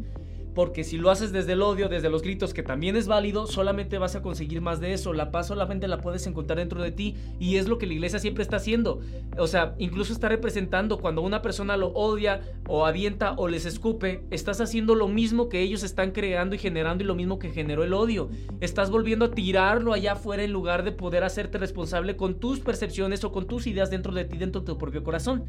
[0.53, 3.97] Porque si lo haces desde el odio, desde los gritos, que también es válido, solamente
[3.97, 5.13] vas a conseguir más de eso.
[5.13, 8.19] La paz solamente la puedes encontrar dentro de ti y es lo que la iglesia
[8.19, 8.99] siempre está haciendo.
[9.37, 14.23] O sea, incluso está representando cuando una persona lo odia o avienta o les escupe,
[14.29, 17.83] estás haciendo lo mismo que ellos están creando y generando y lo mismo que generó
[17.83, 18.29] el odio.
[18.59, 23.23] Estás volviendo a tirarlo allá afuera en lugar de poder hacerte responsable con tus percepciones
[23.23, 25.45] o con tus ideas dentro de ti, dentro de tu propio corazón.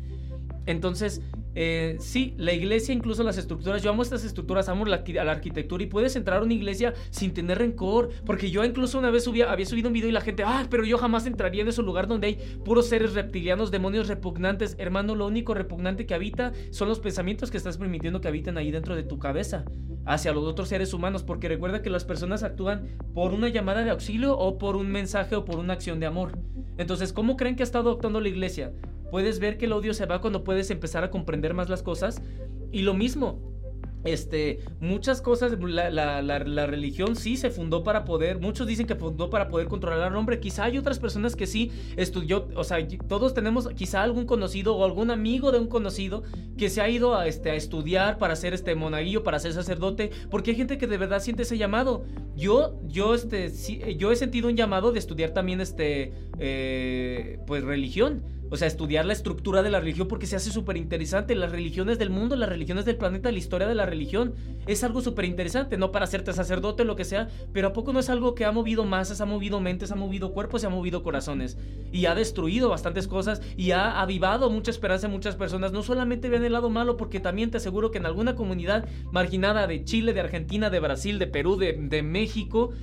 [0.67, 1.23] Entonces,
[1.55, 5.33] eh, sí, la iglesia, incluso las estructuras, yo amo estas estructuras, amo la, a la
[5.33, 9.27] arquitectura y puedes entrar a una iglesia sin tener rencor, porque yo incluso una vez
[9.27, 12.07] había subido un video y la gente, ah, pero yo jamás entraría en ese lugar
[12.07, 17.01] donde hay puros seres reptilianos, demonios repugnantes, hermano, lo único repugnante que habita son los
[17.01, 19.65] pensamientos que estás permitiendo que habiten ahí dentro de tu cabeza,
[20.07, 23.91] hacia los otros seres humanos, porque recuerda que las personas actúan por una llamada de
[23.91, 26.39] auxilio o por un mensaje o por una acción de amor.
[26.79, 28.73] Entonces, ¿cómo creen que ha estado actuando la iglesia?
[29.13, 32.23] Puedes ver que el odio se va cuando puedes empezar a comprender más las cosas.
[32.73, 33.53] Y lo mismo,
[34.05, 39.49] este, muchas cosas, la, religión sí se fundó para poder, muchos dicen que fundó para
[39.49, 43.69] poder controlar al hombre, quizá hay otras personas que sí estudió, o sea, todos tenemos
[43.75, 46.23] quizá algún conocido o algún amigo de un conocido
[46.57, 50.11] que se ha ido a, este, a estudiar para ser este monaguillo, para ser sacerdote,
[50.31, 52.07] porque hay gente que de verdad siente ese llamado.
[52.35, 53.53] Yo, yo, este,
[53.99, 58.23] yo he sentido un llamado de estudiar también, este, eh, pues religión
[58.53, 61.35] o sea, estudiar la estructura de la religión porque se hace súper interesante.
[61.35, 64.35] Las religiones del mundo, las religiones del planeta, la historia de la religión.
[64.67, 68.01] Es algo súper interesante, no para hacerte sacerdote lo que sea, pero ¿a poco no
[68.01, 71.03] es algo que ha movido masas, ha movido mentes, ha movido cuerpos y ha movido
[71.03, 71.57] corazones?
[71.93, 75.73] Y ha destruido bastantes cosas y ha avivado mucha esperanza en muchas personas.
[75.73, 79.67] No solamente vean el lado malo, porque también te aseguro que en alguna comunidad marginada
[79.67, 82.75] de Chile, de Argentina, de Brasil, de Perú, de, de México,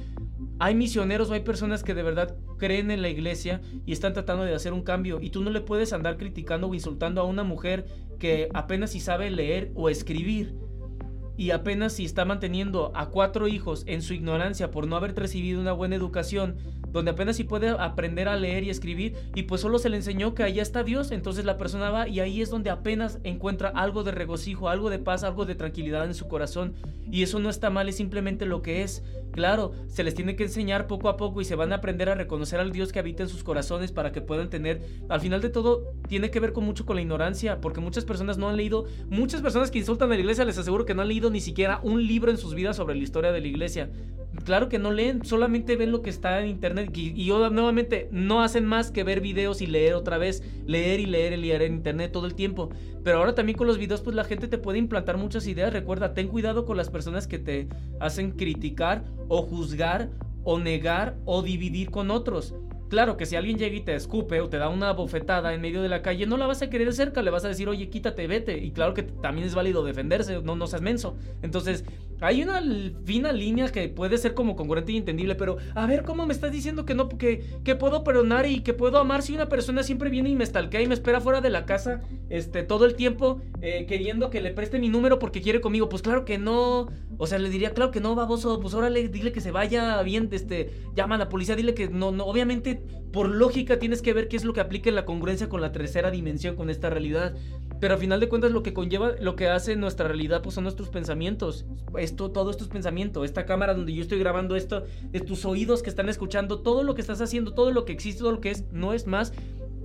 [0.60, 4.44] hay misioneros o hay personas que de verdad creen en la iglesia y están tratando
[4.44, 5.20] de hacer un cambio.
[5.22, 7.86] Y tú no le puedes andar criticando o insultando a una mujer
[8.20, 10.54] que apenas si sabe leer o escribir
[11.38, 15.62] y apenas si está manteniendo a cuatro hijos en su ignorancia por no haber recibido
[15.62, 16.58] una buena educación,
[16.92, 20.34] donde apenas si puede aprender a leer y escribir y pues solo se le enseñó
[20.34, 24.04] que allá está Dios, entonces la persona va y ahí es donde apenas encuentra algo
[24.04, 26.74] de regocijo, algo de paz, algo de tranquilidad en su corazón
[27.12, 29.04] y eso no está mal, es simplemente lo que es.
[29.32, 32.16] Claro, se les tiene que enseñar poco a poco y se van a aprender a
[32.16, 35.50] reconocer al Dios que habita en sus corazones para que puedan tener, al final de
[35.50, 38.86] todo, tiene que ver con mucho con la ignorancia, porque muchas personas no han leído,
[39.08, 41.80] muchas personas que insultan a la iglesia les aseguro que no han leído ni siquiera
[41.84, 43.90] un libro en sus vidas sobre la historia de la iglesia.
[44.44, 48.42] Claro que no leen, solamente ven lo que está en internet y, y nuevamente no
[48.44, 51.74] hacen más que ver videos y leer otra vez, leer y leer y leer en
[51.74, 52.70] internet todo el tiempo.
[53.04, 55.74] Pero ahora también con los videos pues la gente te puede implantar muchas ideas.
[55.74, 57.68] Recuerda, ten cuidado con las personas que te
[58.00, 60.10] hacen criticar o juzgar
[60.44, 62.54] o negar o dividir con otros.
[62.90, 65.84] Claro que si alguien llega y te escupe o te da una bofetada en medio
[65.84, 68.26] de la calle, no la vas a querer cerca, le vas a decir, oye, quítate,
[68.26, 68.58] vete.
[68.58, 71.16] Y claro que también es válido defenderse, no, no seas menso.
[71.44, 71.86] Entonces,
[72.22, 72.62] hay una
[73.06, 76.52] fina línea que puede ser como congruente y entendible, pero a ver, ¿cómo me estás
[76.52, 80.10] diciendo que no, que, que puedo perdonar y que puedo amar si una persona siempre
[80.10, 83.42] viene y me stalkea y me espera fuera de la casa este, todo el tiempo
[83.62, 85.90] eh, queriendo que le preste mi número porque quiere conmigo?
[85.90, 86.88] Pues claro que no.
[87.18, 90.30] O sea, le diría, claro que no, baboso, pues órale, dile que se vaya bien,
[90.32, 94.28] este, llama a la policía, dile que no, no, obviamente, por lógica tienes que ver
[94.28, 97.36] qué es lo que aplica la congruencia con la tercera dimensión, con esta realidad.
[97.80, 100.64] Pero al final de cuentas lo que conlleva, lo que hace nuestra realidad, pues son
[100.66, 101.66] nuestros pensamientos.
[101.98, 103.24] Esto, todo esto es pensamiento.
[103.24, 106.94] Esta cámara donde yo estoy grabando esto, de tus oídos que están escuchando, todo lo
[106.94, 109.34] que estás haciendo, todo lo que existe, todo lo que es, no es más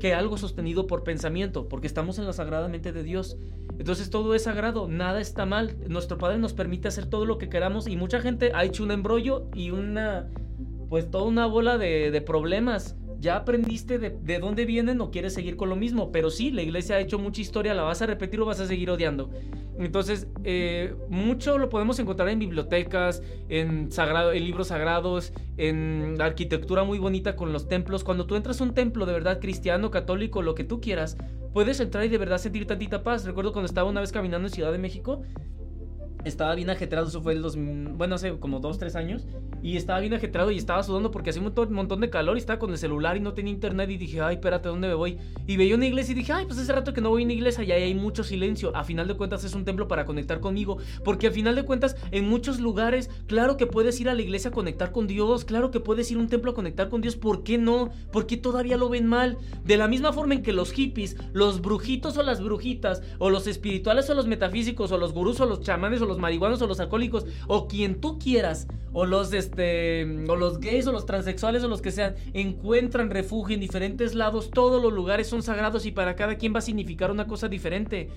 [0.01, 3.37] que algo sostenido por pensamiento, porque estamos en la sagrada mente de Dios.
[3.79, 5.77] Entonces todo es sagrado, nada está mal.
[5.89, 8.91] Nuestro Padre nos permite hacer todo lo que queramos y mucha gente ha hecho un
[8.91, 10.29] embrollo y una,
[10.89, 15.33] pues toda una bola de, de problemas ya aprendiste de, de, dónde vienen o quieres
[15.33, 16.13] seguir con lo mismo.
[16.13, 18.67] Pero sí, la iglesia ha hecho mucha historia, la vas a repetir o vas a
[18.67, 19.31] seguir odiando.
[19.79, 26.85] Entonces, eh, mucho lo podemos encontrar en bibliotecas, en, sagrado, en libros sagrados, en arquitectura
[26.85, 28.05] muy bonita con los templos.
[28.05, 31.17] Cuando tú entras a un templo de verdad cristiano, católico, lo que tú quieras,
[31.53, 33.25] puedes entrar y de verdad sentir tantita paz.
[33.25, 35.23] Recuerdo cuando estaba una vez caminando en Ciudad de México
[36.25, 39.27] estaba bien ajetrado, eso fue el dos, bueno, hace como dos, tres años,
[39.63, 42.59] y estaba bien ajetrado y estaba sudando porque hacía un montón, de calor y estaba
[42.59, 45.19] con el celular y no tenía internet y dije, ay, espérate, ¿dónde me voy?
[45.47, 47.35] Y veía una iglesia y dije, ay, pues hace rato que no voy a una
[47.35, 48.77] iglesia y ahí hay mucho silencio.
[48.77, 51.97] A final de cuentas es un templo para conectar conmigo, porque al final de cuentas
[52.11, 55.71] en muchos lugares, claro que puedes ir a la iglesia a conectar con Dios, claro
[55.71, 57.91] que puedes ir a un templo a conectar con Dios, ¿por qué no?
[58.13, 59.39] ¿Por qué todavía lo ven mal?
[59.65, 63.47] De la misma forma en que los hippies, los brujitos o las brujitas, o los
[63.47, 66.81] espirituales o los metafísicos, o los gurús o los chamanes o los marihuanos o los
[66.81, 71.69] alcohólicos, o quien tú quieras, o los este o los gays o los transexuales o
[71.69, 76.17] los que sean, encuentran refugio en diferentes lados, todos los lugares son sagrados y para
[76.17, 78.11] cada quien va a significar una cosa diferente.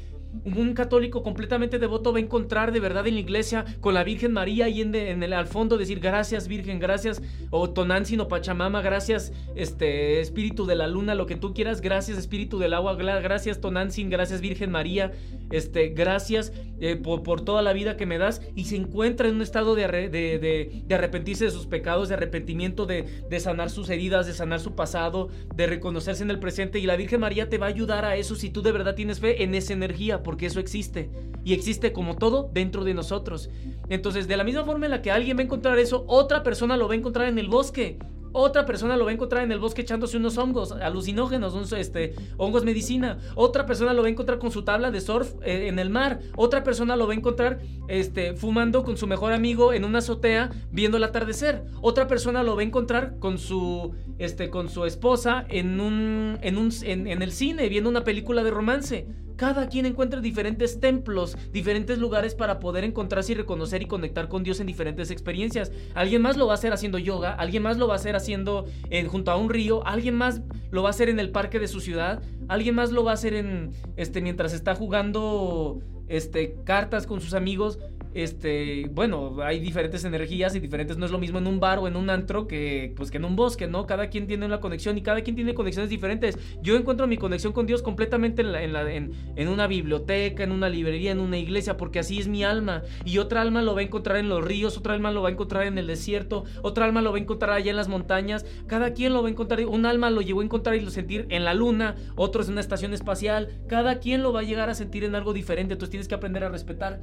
[0.43, 4.33] Un católico completamente devoto va a encontrar de verdad en la iglesia con la Virgen
[4.33, 9.31] María y en, el al fondo decir gracias Virgen, gracias o Tonantzin o Pachamama, gracias
[9.55, 14.09] este Espíritu de la Luna, lo que tú quieras, gracias Espíritu del Agua, gracias Tonantzin,
[14.09, 15.11] gracias Virgen María,
[15.51, 19.41] este gracias eh, por, toda la vida que me das y se encuentra en un
[19.41, 24.33] estado de, de, arrepentirse de sus pecados, de arrepentimiento, de, de sanar sus heridas, de
[24.33, 26.79] sanar su pasado, de reconocerse en el presente.
[26.79, 29.19] Y la Virgen María te va a ayudar a eso si tú de verdad tienes
[29.19, 31.09] fe en esa energía porque eso existe.
[31.43, 33.49] Y existe como todo dentro de nosotros.
[33.89, 36.75] Entonces, de la misma forma en la que alguien va a encontrar eso, otra persona
[36.77, 37.97] lo va a encontrar en el bosque.
[38.39, 42.13] Otra persona lo va a encontrar en el bosque echándose unos hongos alucinógenos, unos, este,
[42.37, 43.17] hongos medicina.
[43.33, 46.19] Otra persona lo va a encontrar con su tabla de surf eh, en el mar.
[46.35, 50.51] Otra persona lo va a encontrar este, fumando con su mejor amigo en una azotea
[50.71, 51.63] viendo el atardecer.
[51.81, 56.57] Otra persona lo va a encontrar con su, este, con su esposa en, un, en,
[56.57, 59.07] un, en el cine viendo una película de romance.
[59.37, 64.43] Cada quien encuentra diferentes templos, diferentes lugares para poder encontrarse y reconocer y conectar con
[64.43, 65.71] Dios en diferentes experiencias.
[65.93, 68.65] Alguien más lo va a hacer haciendo yoga, alguien más lo va a hacer haciendo
[68.89, 71.59] en, eh, junto a un río, alguien más lo va a hacer en el parque
[71.59, 76.55] de su ciudad, alguien más lo va a hacer en este mientras está jugando este
[76.63, 77.79] cartas con sus amigos
[78.23, 81.87] este, bueno, hay diferentes energías y diferentes, no es lo mismo en un bar o
[81.87, 83.85] en un antro que, pues, que en un bosque, ¿no?
[83.85, 86.39] Cada quien tiene una conexión y cada quien tiene conexiones diferentes.
[86.63, 90.43] Yo encuentro mi conexión con Dios completamente en, la, en, la, en, en una biblioteca,
[90.43, 92.81] en una librería, en una iglesia, porque así es mi alma.
[93.05, 95.31] Y otra alma lo va a encontrar en los ríos, otra alma lo va a
[95.31, 98.45] encontrar en el desierto, otra alma lo va a encontrar allá en las montañas.
[98.65, 101.27] Cada quien lo va a encontrar, un alma lo llegó a encontrar y lo sentir
[101.29, 103.49] en la luna, otros en una estación espacial.
[103.67, 106.43] Cada quien lo va a llegar a sentir en algo diferente, entonces tienes que aprender
[106.43, 106.99] a respetar.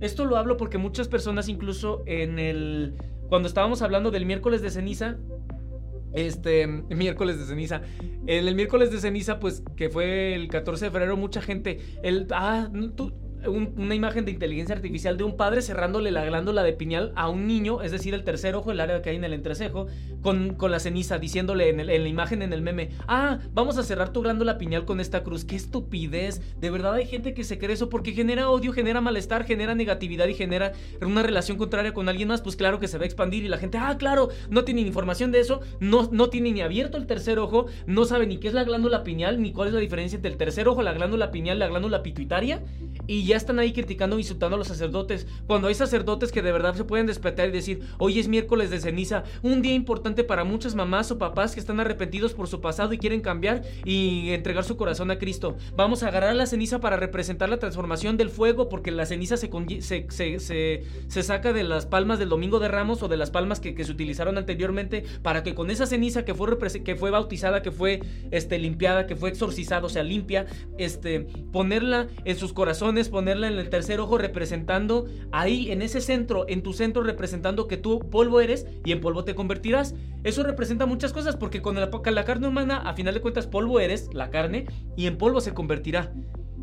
[0.00, 2.94] Esto lo hablo porque muchas personas, incluso en el.
[3.28, 5.16] Cuando estábamos hablando del miércoles de ceniza.
[6.12, 7.82] Este, miércoles de ceniza.
[8.26, 11.80] En el miércoles de ceniza, pues, que fue el 14 de febrero, mucha gente.
[12.02, 13.12] El, ah, tú,
[13.48, 17.46] una imagen de inteligencia artificial de un padre cerrándole la glándula de pineal a un
[17.46, 19.86] niño, es decir, el tercer ojo, el área que hay en el entrecejo,
[20.22, 24.12] con, con la ceniza, diciéndole en, la imagen, en el meme, ah, vamos a cerrar
[24.12, 25.44] tu glándula pineal con esta cruz.
[25.44, 26.40] ¡Qué estupidez!
[26.58, 30.26] De verdad hay gente que se cree eso porque genera odio, genera malestar, genera negatividad
[30.26, 32.42] y genera una relación contraria con alguien más.
[32.42, 35.32] Pues claro que se va a expandir y la gente, ah, claro, no tiene información
[35.32, 38.54] de eso, no, no tiene ni abierto el tercer ojo, no sabe ni qué es
[38.54, 41.58] la glándula pineal, ni cuál es la diferencia entre el tercer ojo, la glándula pineal,
[41.58, 42.62] la glándula pituitaria.
[43.06, 45.26] Y ya están ahí criticando, insultando a los sacerdotes.
[45.46, 48.80] Cuando hay sacerdotes que de verdad se pueden despertar y decir, hoy es miércoles de
[48.80, 52.92] ceniza, un día importante para muchas mamás o papás que están arrepentidos por su pasado
[52.92, 55.56] y quieren cambiar y entregar su corazón a Cristo.
[55.76, 59.50] Vamos a agarrar la ceniza para representar la transformación del fuego, porque la ceniza se,
[61.08, 64.38] saca de las palmas del domingo de Ramos o de las palmas que, se utilizaron
[64.38, 69.06] anteriormente, para que con esa ceniza que fue, que fue bautizada, que fue este, limpiada,
[69.06, 70.46] que fue exorcizada, o sea, limpia,
[70.78, 71.20] este,
[71.52, 76.62] ponerla en sus corazones, ponerla en el tercer ojo representando ahí en ese centro, en
[76.62, 79.94] tu centro representando que tú polvo eres y en polvo te convertirás.
[80.22, 83.80] Eso representa muchas cosas porque con la, la carne humana a final de cuentas polvo
[83.80, 84.66] eres, la carne,
[84.98, 86.12] y en polvo se convertirá.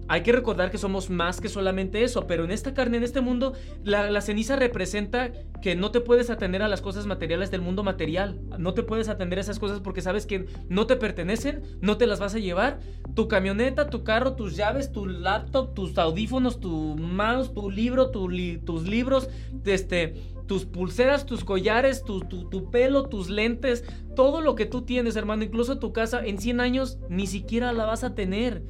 [0.08, 3.22] Hay que recordar que somos más que solamente eso, pero en esta carne, en este
[3.22, 7.84] mundo, la, ceniza representa que no te puedes atender a las cosas materiales del mundo
[7.84, 8.40] material.
[8.58, 12.08] No te puedes atender a esas cosas porque sabes que no te pertenecen, no te
[12.08, 12.80] las vas a llevar.
[13.16, 18.84] Tu camioneta, tu carro, tus llaves, tu laptop, tus audífonos, tu mouse, tu libro, tus
[18.88, 19.30] libros,
[19.66, 20.16] este,
[20.48, 23.84] tus pulseras, tus collares, tu, tu, pelo, tus lentes,
[24.16, 27.86] todo lo que tú tienes, hermano, incluso tu casa, en 100 años ni siquiera la
[27.86, 28.64] vas a tener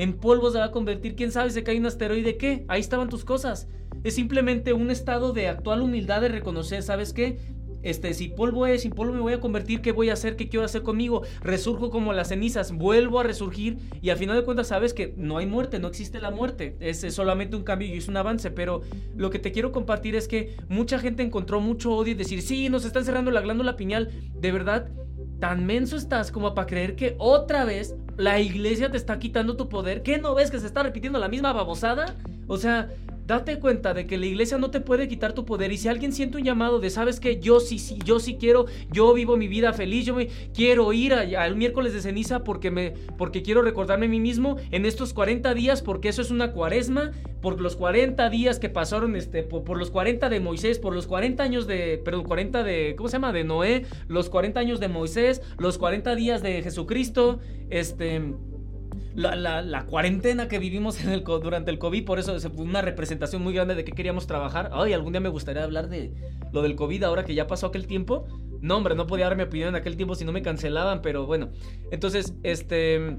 [0.00, 2.64] en polvo se va a convertir, quién sabe, se cae un asteroide, ¿qué?
[2.68, 3.68] Ahí estaban tus cosas.
[4.02, 7.36] Es simplemente un estado de actual humildad de reconocer, ¿sabes qué?
[7.82, 10.36] Este, si polvo es, sin polvo me voy a convertir, ¿qué voy a hacer?
[10.36, 11.22] ¿Qué quiero hacer conmigo?
[11.42, 15.38] Resurjo como las cenizas, vuelvo a resurgir y al final de cuentas sabes que no
[15.38, 18.82] hay muerte, no existe la muerte, es, solamente un cambio y es un avance, pero
[19.16, 22.68] lo que te quiero compartir es que mucha gente encontró mucho odio y decir, sí,
[22.68, 24.88] nos están cerrando la glándula pineal, de verdad,
[25.40, 29.68] tan menso estás como para creer que otra vez la iglesia te está quitando tu
[29.68, 32.16] poder, ¿qué no ves que se está repitiendo la misma babosada?
[32.46, 32.90] O sea,
[33.30, 36.12] Date cuenta de que la iglesia no te puede quitar tu poder y si alguien
[36.12, 39.46] siente un llamado de, sabes que yo sí, sí, yo sí quiero, yo vivo mi
[39.46, 44.06] vida feliz, yo me quiero ir al miércoles de ceniza porque me, porque quiero recordarme
[44.06, 48.28] a mí mismo en estos 40 días porque eso es una cuaresma, por los 40
[48.30, 52.24] días que pasaron, este, por, los 40 de Moisés, por los 40 años de, perdón,
[52.24, 53.32] 40 de, ¿cómo se llama?
[53.32, 57.38] De Noé, los 40 años de Moisés, los 40 días de Jesucristo,
[57.70, 58.20] este
[59.20, 63.52] la, cuarentena que vivimos en el, durante el COVID, por eso fue una representación muy
[63.52, 64.70] grande de que queríamos trabajar.
[64.72, 66.12] Ay, algún día me gustaría hablar de
[66.52, 68.26] lo del COVID ahora que ya pasó aquel tiempo.
[68.60, 71.26] No, hombre, no podía dar mi opinión en aquel tiempo si no me cancelaban, pero
[71.26, 71.50] bueno.
[71.90, 73.16] Entonces, este...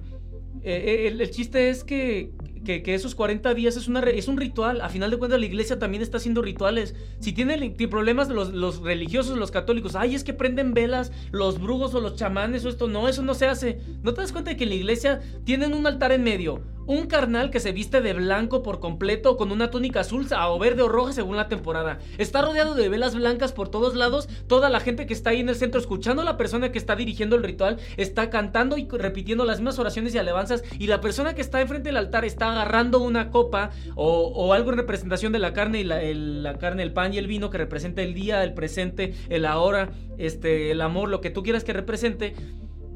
[0.63, 2.31] Eh, el, chiste es que,
[2.63, 4.81] que, esos 40 días es, una, es un ritual.
[4.81, 6.95] A final de cuentas, la iglesia también está haciendo rituales.
[7.19, 11.93] Si tienen problemas los, los religiosos, los católicos, ay, es que prenden velas los brujos
[11.95, 12.87] o los chamanes o esto.
[12.87, 13.79] No, eso no se hace.
[14.03, 16.61] ¿No te das cuenta de que en la iglesia tienen un altar en medio?
[16.87, 20.81] Un carnal que se viste de blanco por completo con una túnica azul o verde
[20.81, 21.99] o roja según la temporada.
[22.17, 24.27] Está rodeado de velas blancas por todos lados.
[24.47, 26.95] Toda la gente que está ahí en el centro escuchando a la persona que está
[26.95, 30.63] dirigiendo el ritual está cantando y repitiendo las mismas oraciones y alabanzas.
[30.79, 34.77] Y la persona que está enfrente del altar está agarrando una copa o, algo en
[34.77, 38.01] representación de la carne y la, la carne, el pan y el vino que representa
[38.01, 42.35] el día, el presente, el ahora, este, el amor, lo que tú quieras que represente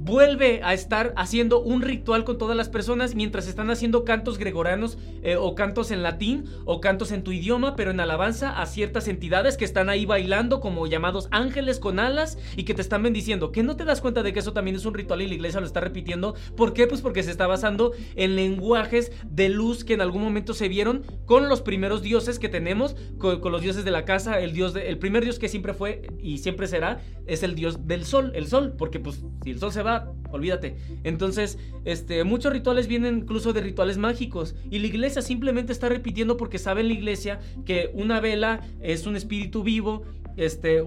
[0.06, 5.00] vuelve a estar haciendo un ritual con todas las personas mientras están haciendo cantos gregorianos
[5.24, 9.08] eh, o cantos en latín o cantos en tu idioma, pero en alabanza a ciertas
[9.08, 13.52] entidades que están ahí bailando como llamados ángeles con alas y que te están bendiciendo.
[13.52, 15.60] ¿Que no te das cuenta de que eso también es un ritual y la iglesia
[15.60, 16.36] lo está repitiendo?
[16.56, 16.86] ¿Por qué?
[16.86, 21.04] Pues porque se está basando en lenguajes de luz que en algún momento se vieron
[21.26, 25.00] con los primeros dioses que tenemos, con, los dioses de la casa, el dios el
[25.00, 28.76] primer dios que siempre fue y siempre será es el dios del sol, el sol,
[28.78, 29.95] porque pues si el sol se va
[30.32, 30.76] olvídate.
[31.04, 36.38] Entonces, este, muchos rituales vienen incluso de rituales mágicos y la iglesia simplemente está repitiendo
[36.38, 40.04] porque sabe en la iglesia que una vela es un espíritu vivo
[40.38, 40.84] este,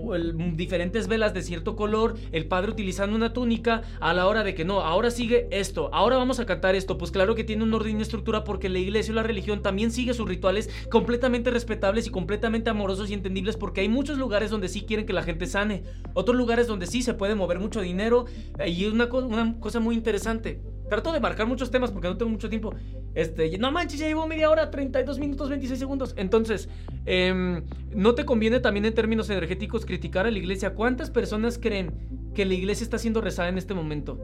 [0.55, 4.65] diferentes velas de cierto color, el padre utilizando una túnica a la hora de que
[4.65, 7.99] no, ahora sigue esto, ahora vamos a cantar esto, pues claro que tiene un orden
[7.99, 12.11] y estructura porque la iglesia o la religión también sigue sus rituales completamente respetables y
[12.11, 15.83] completamente amorosos y entendibles porque hay muchos lugares donde sí quieren que la gente sane,
[16.15, 18.27] otros lugares donde sí se puede mover mucho dinero
[18.67, 20.61] y una, una cosa muy interesante.
[20.89, 22.75] Trato de marcar muchos temas porque no tengo mucho tiempo.
[23.15, 26.15] Este, no manches, ya llevo media hora, 32 minutos, 26 segundos.
[26.17, 26.69] Entonces,
[27.05, 30.75] em, ¿no te conviene también en términos energéticos criticar a la iglesia?
[30.75, 31.93] ¿Cuántas personas creen
[32.35, 34.19] que la iglesia está siendo rezada en este momento?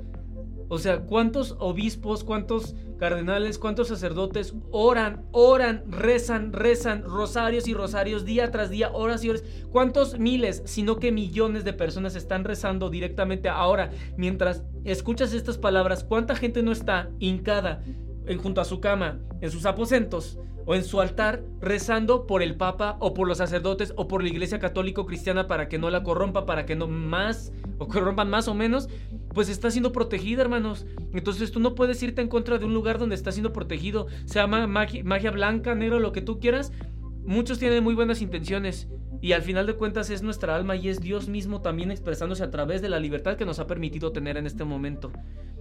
[0.75, 8.25] O sea, ¿cuántos obispos, cuántos cardenales, cuántos sacerdotes oran, oran, rezan, rezan, rosarios y rosarios
[8.25, 9.45] día tras día, horas y horas?
[9.71, 16.03] ¿Cuántos miles, sino que millones de personas están rezando directamente ahora mientras escuchas estas palabras?
[16.03, 17.85] ¿Cuánta gente no está hincada
[18.27, 22.57] en, junto a su cama, en sus aposentos, o en su altar rezando por el
[22.57, 26.03] Papa o por los sacerdotes o por la Iglesia Católico Cristiana para que no la
[26.03, 28.89] corrompa, para que no más o corrompan más o menos,
[29.35, 30.87] pues está siendo protegida, hermanos.
[31.13, 34.47] Entonces tú no puedes irte en contra de un lugar donde está siendo protegido, sea
[34.47, 36.73] magia, magia blanca, negro, lo que tú quieras.
[37.27, 38.89] Muchos tienen muy buenas intenciones
[39.25, 42.51] y al final de cuentas es nuestra alma y es Dios mismo también expresándose a
[42.51, 45.11] través de la libertad que nos ha permitido tener en este momento.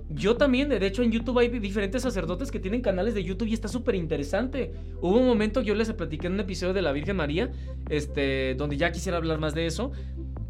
[0.09, 3.53] Yo también, de hecho en YouTube hay diferentes sacerdotes que tienen canales de YouTube y
[3.53, 4.73] está súper interesante.
[4.99, 7.53] Hubo un momento, yo les platiqué en un episodio de la Virgen María,
[7.87, 9.93] este, donde ya quisiera hablar más de eso,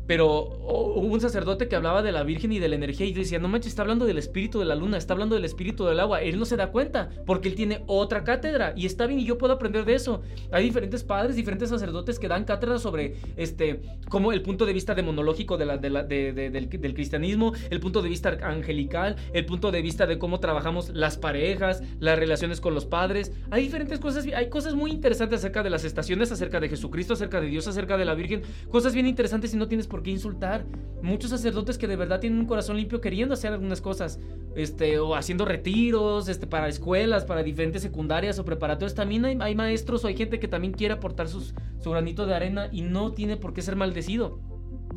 [0.08, 3.40] pero hubo un sacerdote que hablaba de la Virgen y de la energía y decía,
[3.40, 6.22] no manches, está hablando del espíritu de la luna, está hablando del espíritu del agua.
[6.22, 9.38] Él no se da cuenta porque él tiene otra cátedra y está bien y yo
[9.38, 10.22] puedo aprender de eso.
[10.52, 14.94] Hay diferentes padres, diferentes sacerdotes que dan cátedra sobre este, como el punto de vista
[14.96, 20.18] demonológico de la, del, cristianismo, el punto de vista angelical, el punto de vista de
[20.18, 23.32] cómo trabajamos las parejas, las relaciones con los padres.
[23.52, 27.40] Hay diferentes cosas, hay cosas muy interesantes acerca de las estaciones, acerca de Jesucristo, acerca
[27.40, 30.66] de Dios, acerca de la Virgen, cosas bien interesantes y no tienes por qué insultar.
[31.04, 34.20] Muchos sacerdotes que de verdad tienen un corazón limpio queriendo hacer algunas cosas,
[34.56, 38.96] este, o haciendo retiros, este, para escuelas, para diferentes secundarias o preparatorias.
[38.96, 42.70] También hay, maestros o hay gente que también quiere aportar sus, su granito de arena
[42.72, 44.40] y no tiene por qué ser maldecido.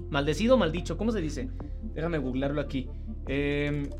[0.09, 1.51] Maldecido o maldicho, ¿cómo se dice?
[1.93, 2.89] Déjame googlearlo aquí.
[3.29, 3.91] Eh,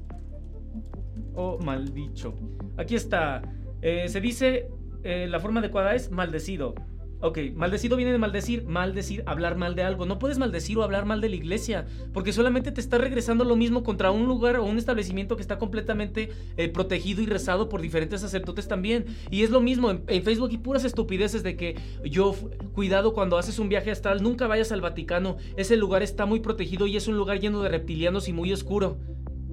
[1.35, 2.33] o maldicho.
[2.79, 3.43] Aquí está.
[3.83, 4.71] Eh, se dice,
[5.05, 6.75] eh, la forma adecuada es maldecido.
[7.21, 10.05] Ok, maldecido viene de maldecir, maldecir, hablar mal de algo.
[10.05, 13.57] No puedes maldecir o hablar mal de la iglesia, porque solamente te está regresando lo
[13.57, 17.81] mismo contra un lugar o un establecimiento que está completamente eh, protegido y rezado por
[17.81, 19.07] diferentes sacerdotes también.
[19.31, 22.35] Y es lo mismo en, en, Facebook y puras estupideces de que yo,
[22.75, 25.39] cuidado cuando haces un viaje astral, nunca vayas al Vaticano.
[25.57, 28.99] Ese lugar está muy protegido y es un lugar lleno de reptilianos y muy oscuro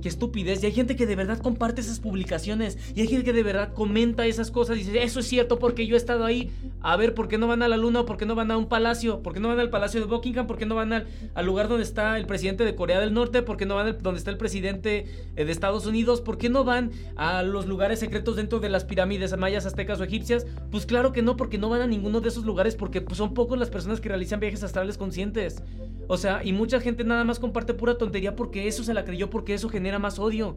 [0.04, 0.62] qué estupidez.
[0.62, 2.78] Y hay gente que de verdad comparte esas publicaciones.
[2.94, 4.76] Y hay gente que de verdad comenta esas cosas.
[4.76, 6.52] Y dice, eso es cierto porque yo he estado ahí.
[6.82, 8.02] A ver, ¿por qué no van a la luna?
[8.02, 9.24] ¿O por qué no van a un palacio?
[9.24, 10.46] ¿Por qué no van al palacio de Buckingham?
[10.46, 13.42] ¿Por qué no van al, al lugar donde está el presidente de Corea del Norte?
[13.44, 15.06] ¿Por qué no van al, donde está el presidente
[15.38, 16.20] eh, de Estados Unidos?
[16.20, 20.04] ¿Por qué no van a los lugares secretos dentro de las pirámides mayas, aztecas o
[20.04, 20.46] egipcias?
[20.70, 22.76] Pues claro que no, porque no van a ninguno de esos lugares.
[22.76, 25.64] Porque pues, son pocos las personas que realizan viajes astrales conscientes.
[26.08, 29.30] O sea, y mucha gente nada más comparte pura tontería porque eso se la creyó,
[29.30, 30.56] porque eso genera más odio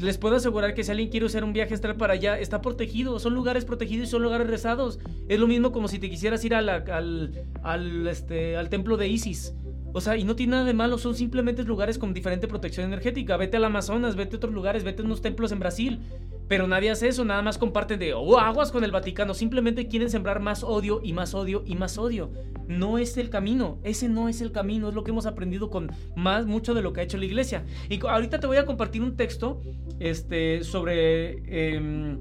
[0.00, 3.18] les puedo asegurar que si alguien quiere hacer un viaje astral para allá, está protegido.
[3.18, 4.98] Son lugares protegidos y son lugares rezados.
[5.28, 9.54] Es lo mismo como si te quisieras ir al, al, este, al templo de Isis.
[9.98, 13.36] O sea, y no tiene nada de malo, son simplemente lugares con diferente protección energética.
[13.36, 15.98] Vete al Amazonas, vete a otros lugares, vete a unos templos en Brasil.
[16.46, 19.34] Pero nadie hace eso, nada más comparten de, oh, aguas con el Vaticano.
[19.34, 22.30] Simplemente quieren sembrar más odio y más odio y más odio.
[22.68, 25.90] No es el camino, ese no es el camino, es lo que hemos aprendido con
[26.14, 27.66] más, mucho de lo que ha hecho la iglesia.
[27.88, 29.60] Y ahorita te voy a compartir un texto
[29.98, 31.74] este, sobre...
[31.74, 32.20] Em,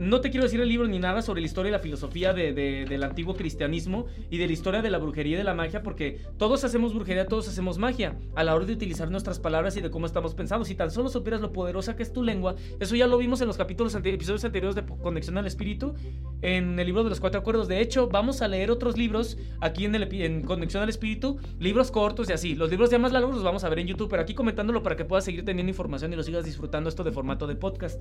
[0.00, 3.02] no te quiero decir el libro ni nada sobre la historia y la filosofía del
[3.02, 6.64] antiguo cristianismo y de la historia de la brujería y de la magia, porque todos
[6.64, 10.06] hacemos brujería, todos hacemos magia a la hora de utilizar nuestras palabras y de cómo
[10.06, 10.64] estamos pensando.
[10.64, 13.46] Si tan solo supieras lo poderosa que es tu lengua, eso ya lo vimos en
[13.46, 15.92] los capítulos episodios anteriores de Conexión al Espíritu,
[16.40, 17.68] en el libro de los cuatro acuerdos.
[17.68, 21.90] De hecho, vamos a leer otros libros aquí en, el, en Conexión al Espíritu, libros
[21.90, 22.54] cortos y así.
[22.54, 24.96] Los libros ya más largos los vamos a ver en YouTube, pero aquí comentándolo para
[24.96, 28.00] que puedas seguir teniendo información y lo sigas disfrutando esto de formato de podcast.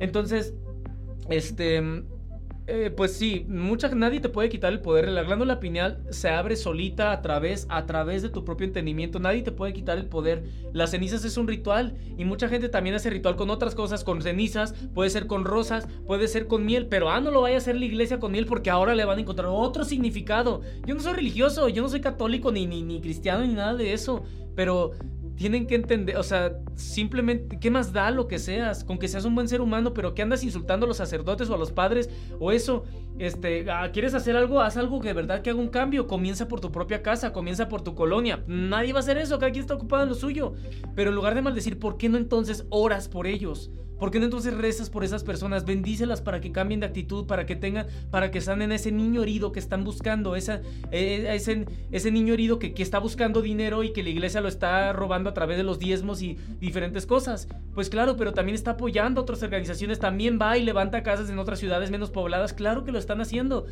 [0.00, 0.54] Entonces,
[1.28, 1.82] este,
[2.70, 5.08] eh, pues sí, mucha, nadie te puede quitar el poder.
[5.08, 9.18] La glándula pineal se abre solita a través, a través de tu propio entendimiento.
[9.18, 10.44] Nadie te puede quitar el poder.
[10.74, 14.20] Las cenizas es un ritual y mucha gente también hace ritual con otras cosas, con
[14.20, 17.58] cenizas, puede ser con rosas, puede ser con miel, pero ah, no lo vaya a
[17.58, 20.60] hacer la iglesia con miel porque ahora le van a encontrar otro significado.
[20.84, 23.94] Yo no soy religioso, yo no soy católico ni, ni, ni cristiano ni nada de
[23.94, 24.24] eso,
[24.54, 24.90] pero
[25.38, 28.82] tienen que entender, o sea, simplemente, ¿qué más da lo que seas?
[28.82, 31.54] Con que seas un buen ser humano, pero que andas insultando a los sacerdotes o
[31.54, 32.10] a los padres
[32.40, 32.84] o eso,
[33.20, 34.60] este, ah, ¿quieres hacer algo?
[34.60, 37.68] Haz algo que de verdad que haga un cambio, comienza por tu propia casa, comienza
[37.68, 38.42] por tu colonia.
[38.48, 40.54] Nadie va a hacer eso, cada quien está ocupado en lo suyo.
[40.96, 43.70] Pero en lugar de maldecir, ¿por qué no entonces oras por ellos?
[43.98, 45.64] ¿Por qué no entonces rezas por esas personas?
[45.64, 49.52] Bendícelas para que cambien de actitud, para que tengan, para que sanen ese niño herido
[49.52, 53.92] que están buscando, esa, eh, ese, ese niño herido que, que, está buscando dinero y
[53.92, 57.48] que la iglesia lo está robando a través de los diezmos y diferentes cosas.
[57.74, 61.38] Pues claro, pero también está apoyando a otras organizaciones, también va y levanta casas en
[61.38, 63.66] otras ciudades menos pobladas, claro que lo están haciendo.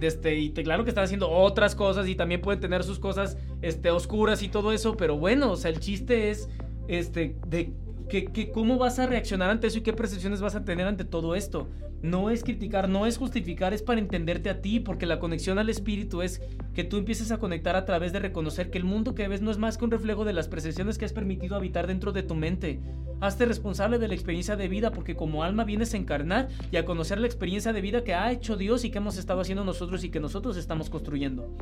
[0.00, 3.90] Este, y claro que están haciendo otras cosas y también pueden tener sus cosas este,
[3.90, 6.48] oscuras y todo eso, pero bueno, o sea, el chiste es
[6.88, 7.72] este, de
[8.08, 11.34] que, cómo vas a reaccionar ante eso y qué percepciones vas a tener ante todo
[11.34, 11.68] esto.
[12.02, 15.70] No es criticar, no es justificar, es para entenderte a ti, porque la conexión al
[15.70, 16.42] espíritu es
[16.74, 19.50] que tú empieces a conectar a través de reconocer que el mundo que ves no
[19.50, 22.34] es más que un reflejo de las percepciones que has permitido habitar dentro de tu
[22.34, 22.80] mente.
[23.20, 26.84] Hazte responsable de la experiencia de vida, porque como alma vienes a encarnar y a
[26.84, 30.04] conocer la experiencia de vida que ha hecho Dios y que hemos estado haciendo nosotros
[30.04, 31.56] y que nosotros estamos construyendo.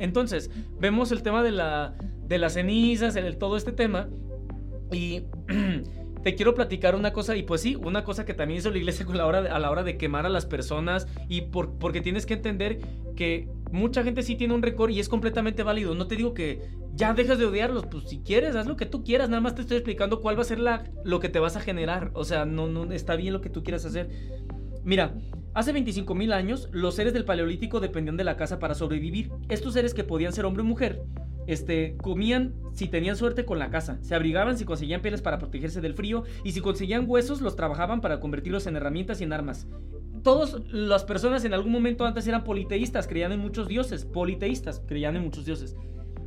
[0.00, 1.94] Entonces, vemos el tema de, la,
[2.26, 4.08] de las cenizas, el, todo este tema,
[4.94, 5.26] y
[6.22, 9.04] te quiero platicar una cosa, y pues sí, una cosa que también hizo la iglesia
[9.06, 12.26] con la hora a la hora de quemar a las personas, y por, porque tienes
[12.26, 12.78] que entender
[13.14, 15.94] que mucha gente sí tiene un récord y es completamente válido.
[15.94, 16.62] No te digo que
[16.94, 19.62] ya dejes de odiarlos, pues si quieres, haz lo que tú quieras, nada más te
[19.62, 22.10] estoy explicando cuál va a ser la, lo que te vas a generar.
[22.14, 24.08] O sea, no, no está bien lo que tú quieras hacer.
[24.84, 25.14] Mira,
[25.54, 29.30] Hace 25.000 años, los seres del Paleolítico dependían de la caza para sobrevivir.
[29.48, 31.02] Estos seres que podían ser hombre o mujer
[31.46, 35.80] este, comían si tenían suerte con la caza, se abrigaban si conseguían pieles para protegerse
[35.80, 39.68] del frío y si conseguían huesos los trabajaban para convertirlos en herramientas y en armas.
[40.22, 45.16] Todas las personas en algún momento antes eran politeístas, creían en muchos dioses, politeístas, creían
[45.16, 45.76] en muchos dioses.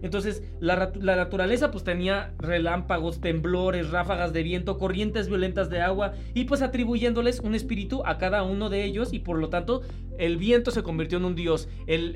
[0.01, 6.45] Entonces, la, naturaleza pues tenía relámpagos, temblores, ráfagas de viento, corrientes violentas de agua y
[6.45, 9.81] pues atribuyéndoles un espíritu a cada uno de ellos y por lo tanto
[10.17, 12.15] el viento se convirtió en un dios, el,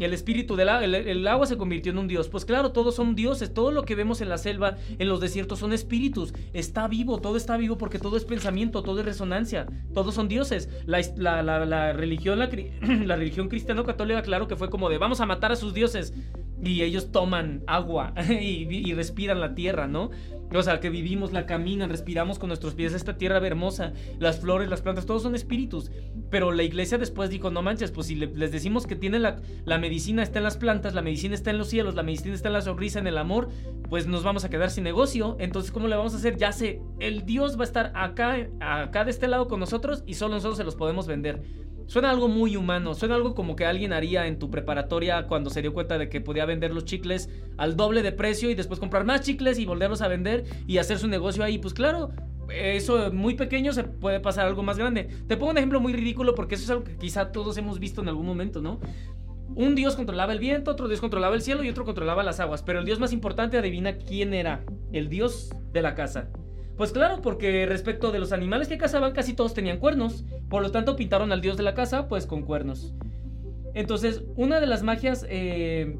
[0.00, 2.28] espíritu del el, el, agua se convirtió en un dios.
[2.28, 5.58] Pues claro, todos son dioses, todo lo que vemos en la selva, en los desiertos
[5.58, 10.14] son espíritus, está vivo, todo está vivo porque todo es pensamiento, todo es resonancia, todos
[10.14, 10.68] son dioses.
[10.86, 12.46] La, religión, la,
[13.16, 16.14] religión cristiano-católica, claro que fue como de vamos a matar a sus dioses.
[16.62, 20.10] Y ellos toman agua y, respiran la tierra, ¿no?
[20.52, 24.68] O sea, que vivimos, la caminan, respiramos con nuestros pies esta tierra hermosa, las flores,
[24.68, 25.90] las plantas, todos son espíritus.
[26.30, 29.78] Pero la iglesia después dijo, no manches, pues si les decimos que tiene la, la
[29.78, 32.52] medicina está en las plantas, la medicina está en los cielos, la medicina está en
[32.52, 33.48] la sonrisa, en el amor,
[33.88, 35.36] pues nos vamos a quedar sin negocio.
[35.40, 36.36] Entonces, ¿cómo le vamos a hacer?
[36.36, 40.14] Ya sé, el Dios va a estar acá, acá de este lado con nosotros y
[40.14, 41.42] solo nosotros se los podemos vender.
[41.86, 45.60] Suena algo muy humano, suena algo como que alguien haría en tu preparatoria cuando se
[45.60, 49.04] dio cuenta de que podía vender los chicles al doble de precio y después comprar
[49.04, 51.58] más chicles y volverlos a vender y hacer su negocio ahí.
[51.58, 52.10] Pues claro,
[52.48, 55.08] eso muy pequeño se puede pasar algo más grande.
[55.26, 58.00] Te pongo un ejemplo muy ridículo porque eso es algo que quizá todos hemos visto
[58.00, 58.80] en algún momento, ¿no?
[59.54, 62.62] Un dios controlaba el viento, otro dios controlaba el cielo y otro controlaba las aguas,
[62.62, 66.28] pero el dios más importante adivina quién era, el dios de la casa.
[66.76, 70.24] Pues claro, porque respecto de los animales que cazaban, casi todos tenían cuernos.
[70.48, 72.94] Por lo tanto, pintaron al dios de la casa, pues con cuernos.
[73.74, 75.26] Entonces, una de las magias.
[75.28, 75.98] Eh,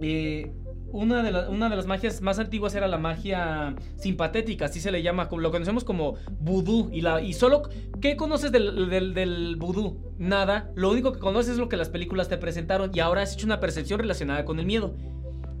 [0.00, 0.52] eh,
[0.92, 1.30] una, de
[1.76, 6.14] las magias más antiguas era la magia simpatética, así se le llama, lo conocemos como
[6.40, 6.88] vudú.
[6.92, 7.62] Y, la, solo,
[8.00, 10.12] ¿qué conoces del, del, del vudú?
[10.18, 13.34] Nada, lo único que conoces es lo que las películas te presentaron y ahora has
[13.34, 14.96] hecho una percepción relacionada con el miedo.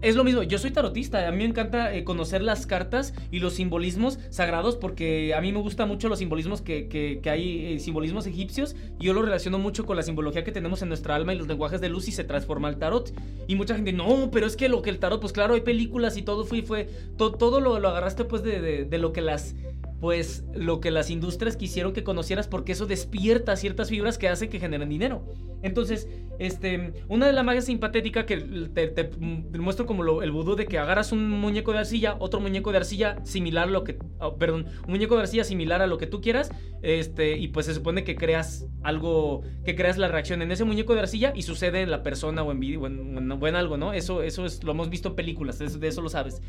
[0.02, 3.40] Es lo mismo, yo soy tarotista, a mí me encanta eh, conocer las cartas y
[3.40, 8.26] los simbolismos sagrados porque a mí me gustan mucho los simbolismos que, hay, eh, simbolismos
[8.26, 11.36] egipcios, y yo lo relaciono mucho con la simbología que tenemos en nuestra alma y
[11.36, 13.12] los lenguajes de luz y se transforma el tarot.
[13.46, 16.16] Y mucha gente, no, pero es que lo que el tarot, pues claro, hay películas
[16.16, 16.88] y todo fue, fue
[17.18, 19.54] todo lo, lo agarraste pues de, de lo que las
[20.00, 24.48] pues lo que las industrias quisieron que conocieras porque eso despierta ciertas fibras que hacen
[24.48, 25.22] que generen dinero.
[25.62, 29.10] Entonces, este, una de las magias simpatética que te,
[29.58, 33.22] muestro como el vudú de que agarras un muñeco de arcilla, otro muñeco de arcilla
[33.26, 36.50] similar a lo que, oh, perdón, muñeco de arcilla similar a lo que tú quieras,
[36.80, 40.94] este, y pues se supone que creas algo, que creas la reacción en ese muñeco
[40.94, 43.92] de arcilla y sucede en la persona o en, video, algo, ¿no?
[43.92, 46.40] Eso, eso es, lo hemos visto en películas, de eso lo sabes.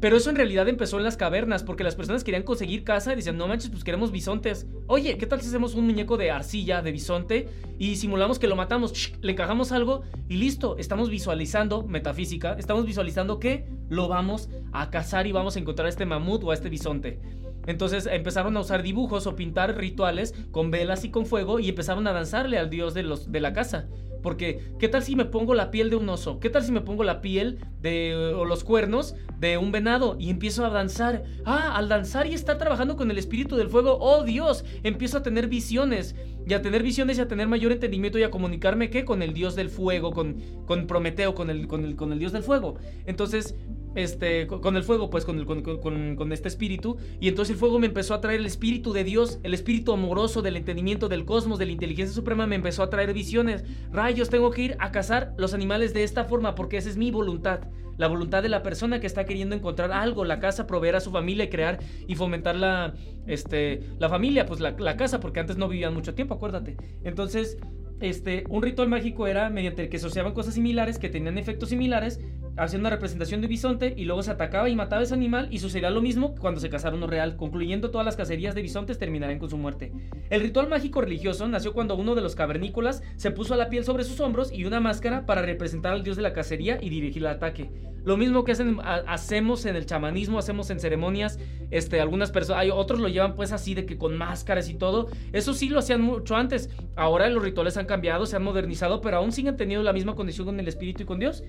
[0.00, 3.16] Pero eso en realidad empezó en las cavernas, porque las personas querían conseguir casa y
[3.16, 4.66] decían, no manches, pues queremos bisontes.
[4.86, 7.48] Oye, ¿qué tal si hacemos un muñeco de arcilla, de bisonte,
[7.78, 13.38] y simulamos que lo matamos, le encajamos algo y listo, estamos visualizando, metafísica, estamos visualizando
[13.38, 16.70] que lo vamos a cazar y vamos a encontrar a este mamut o a este
[16.70, 17.20] bisonte.
[17.66, 22.06] Entonces empezaron a usar dibujos o pintar rituales con velas y con fuego y empezaron
[22.06, 23.88] a danzarle al dios de, los, de la casa.
[24.22, 26.40] Porque, ¿qué tal si me pongo la piel de un oso?
[26.40, 30.30] ¿Qué tal si me pongo la piel de, o los cuernos de un venado y
[30.30, 31.24] empiezo a danzar?
[31.44, 35.22] Ah, al danzar y estar trabajando con el espíritu del fuego, oh Dios, empiezo a
[35.22, 36.14] tener visiones.
[36.50, 39.04] Y a tener visiones y a tener mayor entendimiento y a comunicarme, ¿qué?
[39.04, 42.32] Con el dios del fuego, con, con Prometeo, con el, con, el, con el dios
[42.32, 42.74] del fuego.
[43.06, 43.54] Entonces,
[43.94, 46.96] este, con el fuego, pues con, el, con, este espíritu.
[47.20, 50.42] Y entonces el fuego me empezó a traer el espíritu de Dios, el espíritu amoroso
[50.42, 53.62] del entendimiento del cosmos, de la inteligencia suprema, me empezó a traer visiones.
[53.92, 57.12] Rayos, tengo que ir a cazar los animales de esta forma porque esa es mi
[57.12, 57.60] voluntad.
[58.00, 61.10] La voluntad de la persona que está queriendo encontrar algo, la casa, proveer a su
[61.10, 62.94] familia y crear y fomentar la,
[63.26, 66.78] este, la familia, pues la, la casa, porque antes no vivían mucho tiempo, acuérdate.
[67.04, 67.58] Entonces,
[68.00, 72.18] este, un ritual mágico era mediante el que asociaban cosas similares que tenían efectos similares,
[72.64, 75.90] hacían una representación de bisonte y luego se atacaba y mataba ese animal y sucedía
[75.90, 79.48] lo mismo cuando se cazara uno real, concluyendo todas las cacerías de bisontes terminarían con
[79.48, 79.92] su muerte.
[80.28, 83.84] El ritual mágico religioso nació cuando uno de los cavernícolas se puso a la piel
[83.84, 87.22] sobre sus hombros y una máscara para representar al dios de la cacería y dirigir
[87.22, 87.70] el ataque.
[88.04, 91.38] Lo mismo que hacemos en el chamanismo, hacemos en ceremonias,
[91.70, 95.08] este, algunas personas, hay otros lo llevan pues así de que con máscaras y todo.
[95.32, 96.70] Eso sí lo hacían mucho antes.
[96.96, 100.46] Ahora los rituales han cambiado, se han modernizado, pero aún siguen teniendo la misma condición
[100.46, 101.42] con el espíritu y con Dios.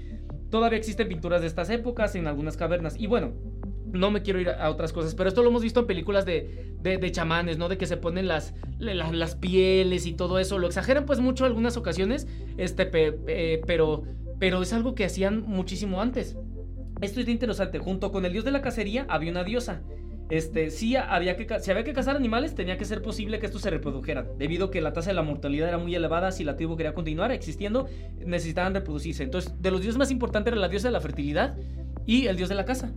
[0.52, 2.96] Todavía existen pinturas de estas épocas en algunas cavernas.
[3.00, 3.34] Y bueno,
[3.86, 6.76] no me quiero ir a, otras cosas, pero esto lo hemos visto en películas de,
[6.82, 7.70] de, chamanes, ¿no?
[7.70, 10.60] De que se ponen las, las, pieles y todo eso.
[10.60, 12.28] Lo exageran pues mucho algunas ocasiones,
[12.58, 14.04] este, pero,
[14.40, 16.38] pero es algo que hacían muchísimo antes.
[17.02, 17.80] Esto es interesante.
[17.80, 19.82] Junto con el dios de la cacería había una diosa
[20.32, 23.70] este, había que, si había que cazar animales, tenía que ser posible que estos se
[23.70, 24.30] reprodujeran.
[24.38, 26.94] Debido a que la tasa de la mortalidad era muy elevada, si la tribu quería
[26.94, 27.90] continuar existiendo,
[28.26, 29.24] necesitaban reproducirse.
[29.24, 31.58] Entonces, de los dioses más importantes era la diosa de la fertilidad
[32.06, 32.94] y el dios de la casa.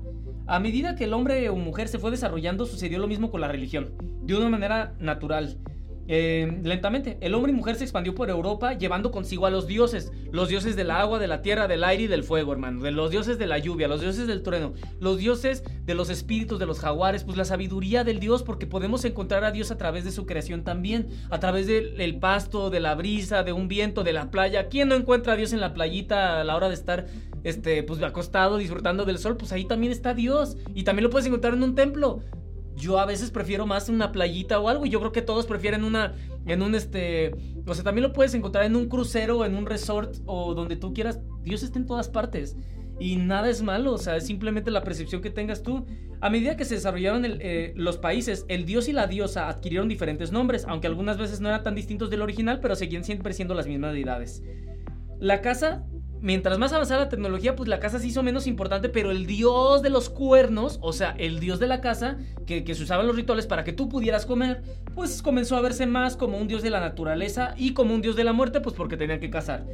[0.46, 3.48] A medida que el hombre o mujer se fue desarrollando, sucedió lo mismo con la
[3.48, 5.58] religión, de una manera natural.
[6.06, 10.12] Eh, lentamente, el hombre y mujer se expandió por Europa llevando consigo a los dioses,
[10.32, 13.10] los dioses del agua, de la tierra, del aire y del fuego, hermano, de los
[13.10, 16.80] dioses de la lluvia, los dioses del trueno, los dioses de los espíritus, de los
[16.80, 20.26] jaguares, pues la sabiduría del Dios, porque podemos encontrar a Dios a través de su
[20.26, 24.68] creación también, a través del pasto, de la brisa, de un viento, de la playa.
[24.68, 27.06] ¿Quién no encuentra a Dios en la playita a la hora de estar
[27.44, 29.36] este, pues acostado disfrutando del sol?
[29.36, 32.20] Pues ahí también está Dios y también lo puedes encontrar en un templo.
[32.76, 35.84] Yo a veces prefiero más una playita o algo y yo creo que todos prefieren
[35.84, 36.14] una
[36.46, 37.34] en un este,
[37.66, 40.92] o sea, también lo puedes encontrar en un crucero, en un resort o donde tú
[40.92, 41.20] quieras.
[41.42, 42.56] Dios está en todas partes.
[43.00, 45.84] Y nada es malo, o sea, es simplemente la percepción que tengas tú.
[46.20, 50.30] A medida que se desarrollaron eh, los países, el dios y la diosa adquirieron diferentes
[50.30, 53.66] nombres, aunque algunas veces no eran tan distintos del original, pero seguían siempre siendo las
[53.66, 54.42] mismas deidades.
[55.18, 55.84] La casa
[56.24, 59.82] mientras más avanzaba la tecnología, pues la casa se hizo menos importante, pero el dios
[59.82, 62.16] de los cuernos, o sea, el dios de la casa,
[62.46, 64.62] que, que se usaban los rituales para que tú pudieras comer,
[64.94, 68.16] pues comenzó a verse más como un dios de la naturaleza y como un dios
[68.16, 69.66] de la muerte, pues porque tenían que cazar.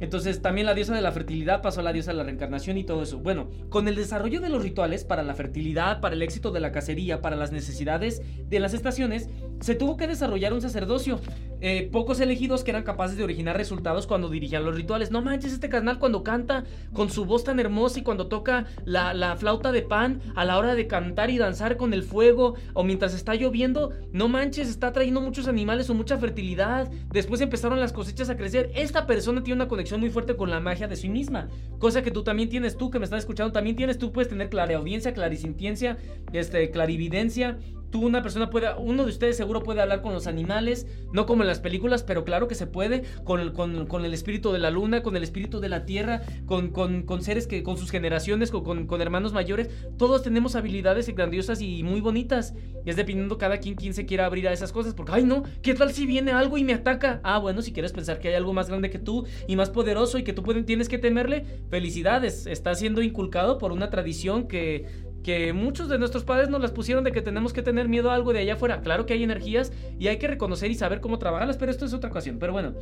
[0.00, 2.84] Entonces también la diosa de la fertilidad pasó a la diosa de la reencarnación y
[2.84, 3.18] todo eso.
[3.18, 6.72] Bueno, con el desarrollo de los rituales para la fertilidad, para el éxito de la
[6.72, 9.28] cacería, para las necesidades de las estaciones,
[9.60, 11.20] se tuvo que desarrollar un sacerdocio.
[11.60, 15.10] Eh, pocos elegidos que eran capaces de originar resultados cuando dirigían los rituales.
[15.10, 19.12] No manches, este canal cuando canta con su voz tan hermosa y cuando toca la,
[19.14, 22.84] la, flauta de pan a la hora de cantar y danzar con el fuego o
[22.84, 26.88] mientras está lloviendo, no manches, está trayendo muchos animales o mucha fertilidad.
[27.10, 28.70] Después empezaron las cosechas a crecer.
[28.74, 32.10] Esta persona tiene una conexión muy fuerte con la magia de sí misma, cosa que
[32.10, 35.96] tú también tienes, tú que me estás escuchando, también tienes, tú puedes tener clareaudiencia, clarisintiencia,
[36.32, 37.56] este, clarividencia,
[37.90, 41.42] Tú, una persona puede, uno de ustedes seguro puede hablar con los animales, no como
[41.42, 44.70] en las películas, pero claro que se puede, con el, con, el espíritu de la
[44.70, 49.00] luna, con el espíritu de la tierra, con, con seres que, con sus generaciones, con,
[49.00, 49.70] hermanos mayores.
[49.96, 52.54] Todos tenemos habilidades grandiosas y muy bonitas.
[52.84, 55.42] Y es dependiendo cada quien quien se quiera abrir a esas cosas, porque, ay no,
[55.62, 57.20] ¿qué tal si viene algo y me ataca?
[57.22, 60.18] Ah, bueno, si quieres pensar que hay algo más grande que tú y más poderoso
[60.18, 64.86] y que tú tienes que temerle, felicidades, está siendo inculcado por una tradición que
[65.22, 68.14] que muchos de nuestros padres nos las pusieron de que tenemos que tener miedo a
[68.14, 68.80] algo de allá afuera.
[68.80, 71.92] Claro que hay energías y hay que reconocer y saber cómo trabajarlas, pero esto es
[71.92, 72.38] otra ocasión.
[72.38, 72.74] Pero bueno,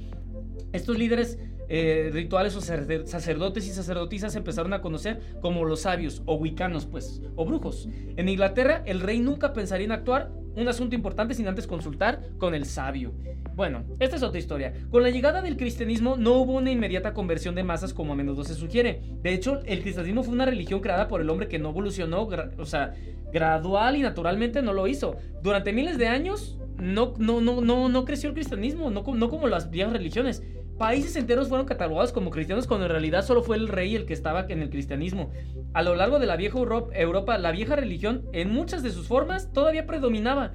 [0.72, 6.34] estos líderes eh, rituales o sacerdotes y sacerdotisas empezaron a conocer como los sabios o
[6.37, 7.89] wicanos, pues, o brujos.
[8.16, 12.55] En Inglaterra, el rey nunca pensaría en actuar un asunto importante sin antes consultar con
[12.55, 13.12] el sabio.
[13.57, 14.75] Bueno, esta es otra historia.
[14.91, 18.45] Con la llegada del cristianismo no hubo una inmediata conversión de masas como a menudo
[18.45, 19.01] se sugiere.
[19.23, 22.29] De hecho, el cristianismo fue una religión creada por el hombre que no evolucionó,
[22.59, 22.93] o sea,
[23.33, 25.17] gradual y naturalmente no lo hizo.
[25.43, 29.49] Durante miles de años no, no, no, no, no creció el cristianismo, no, no como
[29.49, 30.43] las viejas religiones.
[30.77, 34.13] Países enteros fueron catalogados como cristianos cuando en realidad solo fue el rey el que
[34.13, 35.31] estaba en el cristianismo.
[35.73, 39.51] A lo largo de la vieja Europa, la vieja religión, en muchas de sus formas,
[39.55, 40.53] todavía predominaba.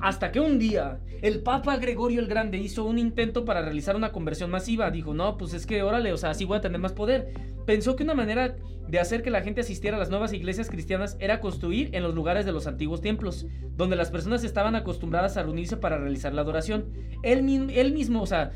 [0.00, 4.12] Hasta que un día el Papa Gregorio el Grande hizo un intento para realizar una
[4.12, 4.90] conversión masiva.
[4.90, 7.32] Dijo, no, pues es que órale, o sea, así voy a tener más poder.
[7.64, 8.56] Pensó que una manera
[8.88, 12.14] de hacer que la gente asistiera a las nuevas iglesias cristianas era construir en los
[12.14, 16.42] lugares de los antiguos templos, donde las personas estaban acostumbradas a reunirse para realizar la
[16.42, 16.86] adoración.
[17.22, 18.52] Él, mismo, o sea,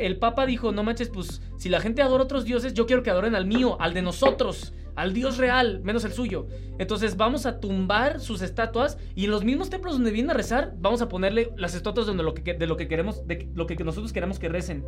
[0.00, 3.02] el Papa dijo, no manches, pues si la gente adora a otros dioses, yo quiero
[3.02, 6.48] que adoren al mío, al de nosotros, al Dios real, menos el suyo.
[6.78, 10.74] Entonces vamos a tumbar sus estatuas y en los mismos templos donde vienen a rezar,
[10.78, 13.76] vamos a ponerle las estatuas donde lo que, de lo que queremos, de lo que
[13.76, 14.84] nosotros queremos que recen.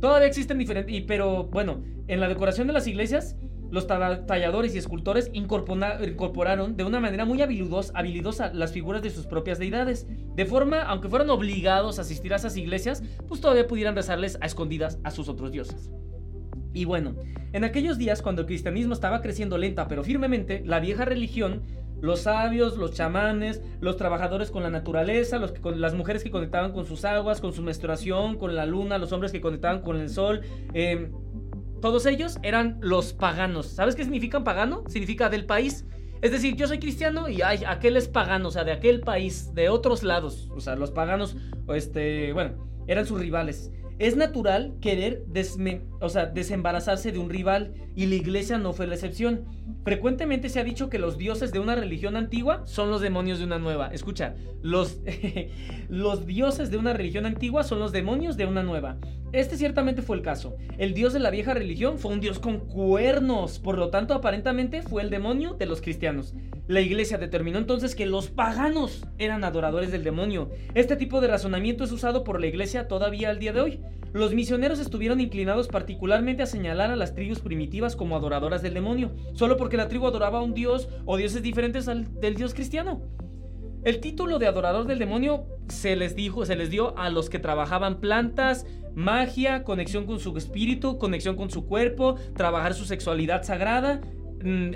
[0.00, 3.36] Todavía existen diferentes, pero bueno, en la decoración de las iglesias
[3.70, 9.58] los talladores y escultores incorporaron de una manera muy habilidosa las figuras de sus propias
[9.58, 14.38] deidades, de forma, aunque fueran obligados a asistir a esas iglesias, pues todavía pudieran rezarles
[14.40, 15.90] a escondidas a sus otros dioses.
[16.78, 17.16] Y bueno,
[17.52, 21.62] en aquellos días cuando el cristianismo estaba creciendo lenta pero firmemente, la vieja religión,
[22.00, 26.70] los sabios, los chamanes, los trabajadores con la naturaleza, los con, las mujeres que conectaban
[26.70, 30.08] con sus aguas, con su menstruación, con la luna, los hombres que conectaban con el
[30.08, 31.10] sol, eh,
[31.82, 33.66] todos ellos eran los paganos.
[33.66, 34.84] ¿Sabes qué significa pagano?
[34.86, 35.84] Significa del país.
[36.22, 39.52] Es decir, yo soy cristiano y ay, aquel es pagano, o sea, de aquel país,
[39.52, 40.48] de otros lados.
[40.54, 41.36] O sea, los paganos,
[41.74, 43.72] este, bueno, eran sus rivales.
[43.98, 49.44] Es natural querer desembarazarse de un rival y la iglesia no fue la excepción.
[49.84, 53.46] Frecuentemente se ha dicho que los dioses de una religión antigua son los demonios de
[53.46, 53.88] una nueva.
[53.88, 55.02] Escucha, los
[56.26, 58.98] dioses de una religión antigua son los demonios de una nueva.
[59.32, 60.56] Este ciertamente fue el caso.
[60.78, 64.80] El dios de la vieja religión fue un dios con cuernos, por lo tanto aparentemente
[64.80, 66.34] fue el demonio de los cristianos.
[66.66, 70.50] La iglesia determinó entonces que los paganos eran adoradores del demonio.
[70.74, 73.80] Este tipo de razonamiento es usado por la iglesia todavía al día de hoy.
[74.14, 79.14] Los misioneros estuvieron inclinados particularmente a señalar a las tribus primitivas como adoradoras del demonio,
[79.34, 83.02] solo porque la tribu adoraba a un dios o dioses diferentes al del dios cristiano.
[83.88, 87.38] El título de adorador del demonio se les dijo, se les dio a los que
[87.38, 94.02] trabajaban plantas, magia, conexión con su espíritu, conexión con su cuerpo, trabajar su sexualidad sagrada.
[94.44, 94.72] Mm,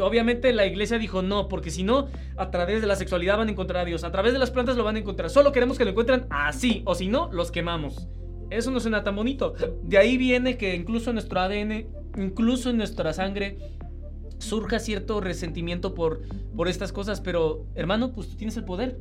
[0.00, 3.52] obviamente la iglesia dijo no, porque si no, a través de la sexualidad van a
[3.52, 5.30] encontrar a Dios, a través de las plantas lo van a encontrar.
[5.30, 8.08] Solo queremos que lo encuentren así, o si no, los quemamos.
[8.50, 9.54] Eso no suena tan bonito.
[9.84, 11.86] De ahí viene que incluso en nuestro ADN,
[12.16, 13.75] incluso en nuestra sangre,
[14.38, 16.22] surja cierto resentimiento por,
[16.56, 18.98] por estas cosas, pero hermano, pues tú tienes el poder.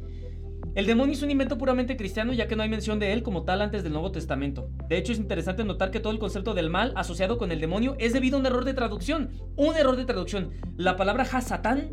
[0.75, 3.43] El demonio es un invento puramente cristiano ya que no hay mención de él como
[3.43, 4.69] tal antes del Nuevo Testamento.
[4.89, 7.95] De hecho es interesante notar que todo el concepto del mal asociado con el demonio
[7.97, 9.29] es debido a un error de traducción.
[9.55, 10.51] Un error de traducción.
[10.75, 11.91] La palabra Hasatán,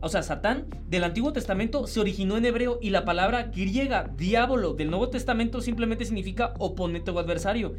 [0.00, 4.74] o sea, Satán, del Antiguo Testamento se originó en hebreo y la palabra griega diablo
[4.74, 7.74] del Nuevo Testamento simplemente significa oponente o adversario.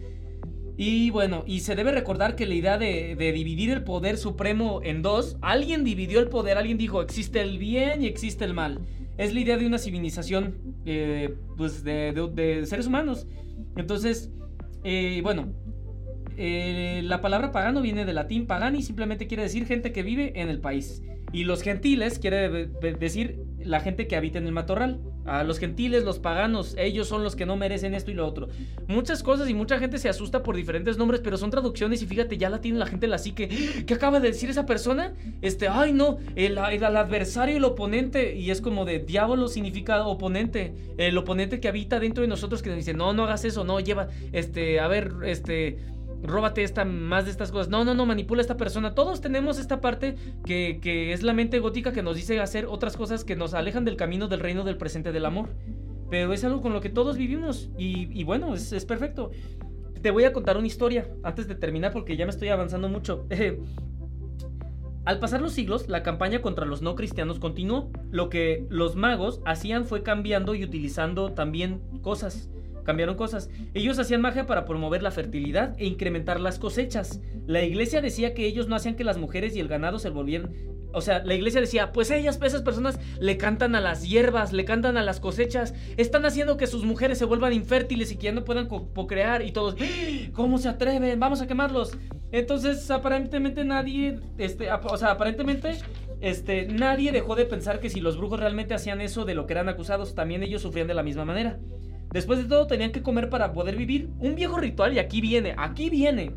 [0.77, 5.01] Y bueno, y se debe recordar que la idea de, dividir el poder supremo en
[5.01, 8.81] dos, alguien dividió el poder, alguien dijo existe el bien y existe el mal.
[9.17, 10.55] Es la idea de una civilización
[10.85, 13.25] eh, pues de, seres humanos.
[13.77, 14.31] Entonces,
[14.83, 15.53] eh, bueno,
[16.37, 20.49] eh, la palabra pagano viene del latín pagani, simplemente quiere decir gente que vive en
[20.49, 21.01] el país.
[21.35, 22.67] Y los gentiles quiere
[22.97, 25.01] decir la gente que habita en el matorral.
[25.25, 28.47] A los gentiles, los paganos, ellos son los que no merecen esto y lo otro.
[28.87, 32.37] Muchas cosas y mucha gente se asusta por diferentes nombres, pero son traducciones y fíjate,
[32.37, 33.49] ya la tiene la gente la psique.
[33.85, 35.13] ¿Qué acaba de decir esa persona?
[35.41, 38.37] Este, ay no, el, adversario, el oponente.
[38.37, 40.73] Y es como de diablo significa oponente.
[40.97, 44.07] El oponente que habita dentro de nosotros que dice, no, no hagas eso, no, lleva,
[44.31, 45.79] este, a ver, este
[46.27, 47.69] róbate esta, más de estas cosas.
[47.69, 48.95] No, no, no, manipula a esta persona.
[48.95, 50.15] Todos tenemos esta parte
[50.45, 53.85] que, que, es la mente gótica que nos dice hacer otras cosas que nos alejan
[53.85, 55.49] del camino del reino del presente del amor.
[56.09, 59.31] Pero es algo con lo que todos vivimos y, bueno, es, es, perfecto.
[60.01, 63.25] Te voy a contar una historia antes de terminar porque ya me estoy avanzando mucho.
[65.05, 67.91] Al pasar los siglos, la campaña contra los no cristianos continuó.
[68.09, 72.49] Lo que los magos hacían fue cambiando y utilizando también cosas
[72.85, 73.49] cambiaron cosas.
[73.73, 77.19] Ellos hacían magia para promover la fertilidad e incrementar las cosechas.
[77.45, 80.53] La iglesia decía que ellos no hacían que las mujeres y el ganado se volvieran...
[80.93, 84.63] O sea, la iglesia decía, pues ellas, esas personas, le cantan a las hierbas, le
[84.63, 88.31] cantan a las cosechas, están haciendo que sus mujeres se vuelvan infértiles y que ya
[88.31, 90.29] no puedan procrear y todos, ¡Ah!
[90.31, 91.19] ¿cómo se atreven?
[91.19, 91.97] Vamos a quemarlos.
[92.31, 95.79] Entonces, aparentemente nadie, este, o sea, aparentemente
[96.21, 99.53] este, nadie dejó de pensar que si los brujos realmente hacían eso de lo que
[99.53, 101.59] eran acusados, también ellos sufrían de la misma manera.
[102.15, 104.09] Después de todo tenían que comer para poder vivir.
[104.19, 106.31] Un viejo ritual, y aquí viene, aquí viene.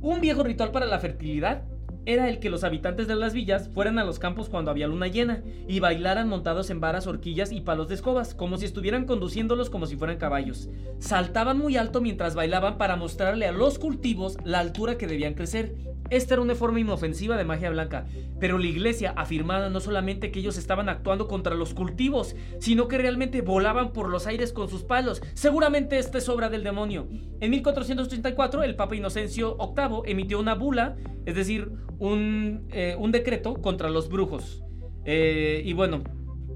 [0.00, 1.64] Un viejo ritual para la fertilidad
[2.06, 5.08] era el que los habitantes de las villas fueran a los campos cuando había luna
[5.08, 9.70] llena y bailaran montados en varas, horquillas y palos de escobas, como si estuvieran conduciéndolos
[9.70, 10.70] como si fueran caballos.
[11.00, 15.74] Saltaban muy alto mientras bailaban para mostrarle a los cultivos la altura que debían crecer.
[16.08, 18.06] Esta era una forma inofensiva de magia blanca,
[18.38, 22.98] pero la iglesia afirmaba no solamente que ellos estaban actuando contra los cultivos, sino que
[22.98, 25.20] realmente volaban por los aires con sus palos.
[25.34, 27.08] Seguramente esta es obra del demonio.
[27.40, 33.54] En 1434 el Papa Inocencio VIII emitió una bula, es decir, un, eh, un decreto
[33.54, 34.62] contra los brujos.
[35.04, 36.02] Eh, y bueno,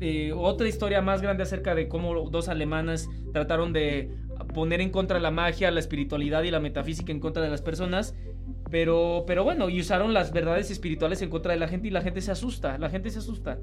[0.01, 4.11] eh, otra historia más grande acerca de cómo dos alemanas trataron de
[4.55, 8.15] poner en contra la magia, la espiritualidad y la metafísica en contra de las personas.
[8.71, 12.03] Pero, pero bueno, y usaron las verdades espirituales en contra de la gente y la
[12.03, 13.59] gente se asusta, la gente se asusta.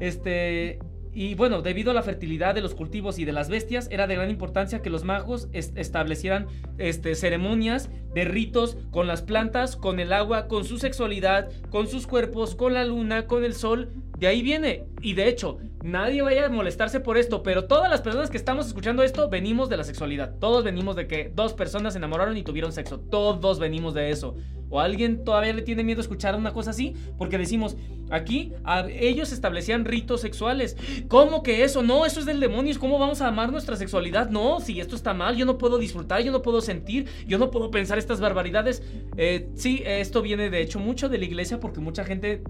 [0.00, 0.78] Este,
[1.12, 4.14] y bueno, debido a la fertilidad de los cultivos y de las bestias, era de
[4.14, 6.46] gran importancia que los magos establecieran
[6.78, 12.06] este, ceremonias de ritos con las plantas, con el agua, con su sexualidad, con sus
[12.06, 13.90] cuerpos, con la luna, con el sol.
[14.18, 14.86] De ahí viene.
[15.00, 18.66] Y de hecho, nadie vaya a molestarse por esto, pero todas las personas que estamos
[18.66, 20.34] escuchando esto venimos de la sexualidad.
[20.40, 22.98] Todos venimos de que dos personas se enamoraron y tuvieron sexo.
[22.98, 24.34] Todos venimos de eso.
[24.70, 26.94] ¿O alguien todavía le tiene miedo a escuchar una cosa así?
[27.16, 27.76] Porque decimos,
[28.10, 28.52] aquí
[28.90, 30.76] ellos establecían ritos sexuales.
[31.08, 31.82] ¿Cómo que eso?
[31.82, 32.74] No, eso es del demonio.
[32.78, 34.28] ¿Cómo vamos a amar nuestra sexualidad?
[34.28, 37.50] No, si esto está mal, yo no puedo disfrutar, yo no puedo sentir, yo no
[37.50, 38.82] puedo pensar estas barbaridades.
[39.16, 42.42] Eh, sí, esto viene de hecho mucho de la iglesia porque mucha gente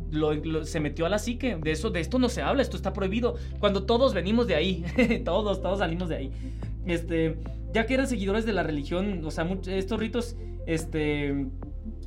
[0.64, 1.56] se metió a la psique.
[1.56, 3.36] De eso, de esto no se habla, esto está prohibido.
[3.60, 4.84] Cuando todos venimos de ahí,
[5.24, 6.32] todos, todos salimos de ahí.
[6.84, 7.36] Este,
[7.72, 10.36] ya que eran seguidores de la religión, o sea, estos ritos,
[10.66, 11.46] este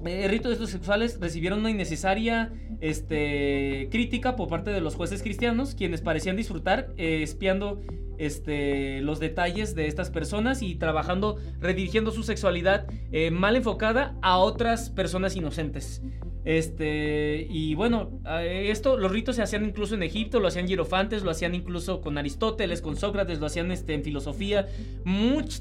[0.06, 6.02] eh, ritos sexuales recibieron una innecesaria este, crítica por parte de los jueces cristianos, quienes
[6.02, 7.82] parecían disfrutar eh, espiando
[8.18, 14.38] este, los detalles de estas personas y trabajando, redirigiendo su sexualidad eh, mal enfocada a
[14.38, 16.02] otras personas inocentes.
[16.43, 21.30] Este, y bueno, esto, los ritos se hacían incluso en Egipto, lo hacían hierofantes, lo
[21.30, 24.68] hacían incluso con Aristóteles, con Sócrates, lo hacían este, en filosofía.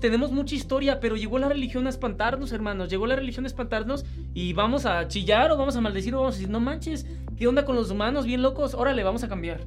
[0.01, 2.88] tenemos mucha historia, pero llegó la religión a espantarnos, hermanos.
[2.88, 6.35] Llegó la religión a espantarnos y vamos a chillar o vamos a maldecir o vamos
[6.35, 7.07] a decir, no manches,
[7.37, 8.26] ¿qué onda con los humanos?
[8.26, 9.66] Bien locos, órale, vamos a cambiar.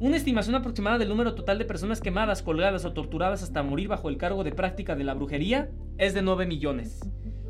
[0.00, 4.08] Una estimación aproximada del número total de personas quemadas, colgadas o torturadas hasta morir bajo
[4.08, 7.00] el cargo de práctica de la brujería es de 9 millones.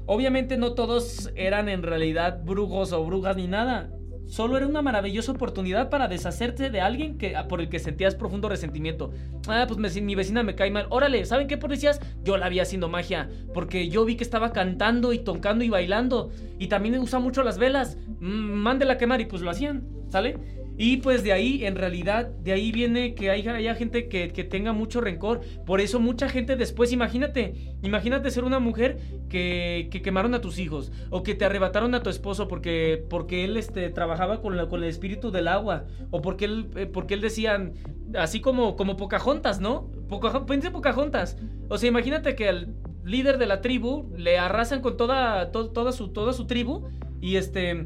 [0.06, 3.90] Obviamente no todos eran en realidad brujos o brujas ni nada.
[4.26, 8.48] Solo era una maravillosa oportunidad para deshacerte de alguien que, por el que sentías profundo
[8.48, 9.12] resentimiento.
[9.48, 10.86] Ah, pues mi vecina me cae mal.
[10.90, 12.00] Órale, ¿saben qué policías?
[12.22, 16.30] Yo la vi haciendo magia, porque yo vi que estaba cantando y tocando y bailando.
[16.58, 17.96] Y también usa mucho las velas.
[18.20, 20.63] Mm, mándela a quemar y pues lo hacían, ¿sale?
[20.76, 25.00] Y pues de ahí, en realidad, de ahí viene que haya, gente que, tenga mucho
[25.00, 25.40] rencor.
[25.64, 28.98] Por eso mucha gente después, imagínate, imagínate ser una mujer
[29.28, 33.56] que, quemaron a tus hijos o que te arrebataron a tu esposo porque, porque él
[33.56, 37.70] este, trabajaba con, con el espíritu del agua o porque él, eh, porque él decía,
[38.18, 39.90] así como, como Pocahontas, ¿no?
[40.08, 41.36] Poca, pensé Pocahontas.
[41.68, 46.08] O sea, imagínate que al líder de la tribu le arrasan con toda, toda, su,
[46.08, 46.88] toda su tribu
[47.20, 47.84] y este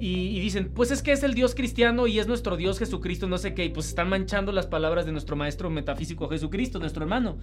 [0.00, 3.36] y, dicen, pues es que es el Dios cristiano y es nuestro Dios Jesucristo, no
[3.36, 7.36] sé qué, y pues están manchando las palabras de nuestro maestro metafísico Jesucristo, nuestro hermano.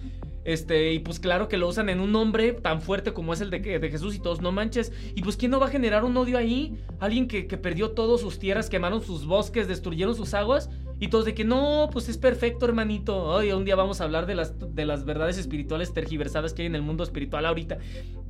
[0.44, 3.50] Este, y pues claro que lo usan en un nombre tan fuerte como es el
[3.50, 4.92] de, de Jesús y todos, no manches.
[5.14, 6.76] Y pues ¿quién no va a generar un odio ahí?
[6.98, 10.68] Alguien que, que perdió todas sus tierras, quemaron sus bosques, destruyeron sus aguas.
[11.00, 13.22] Y todos de que no, pues es perfecto, hermanito.
[13.22, 16.66] Hoy un día vamos a hablar de las, de las verdades espirituales tergiversadas que hay
[16.66, 17.78] en el mundo espiritual ahorita.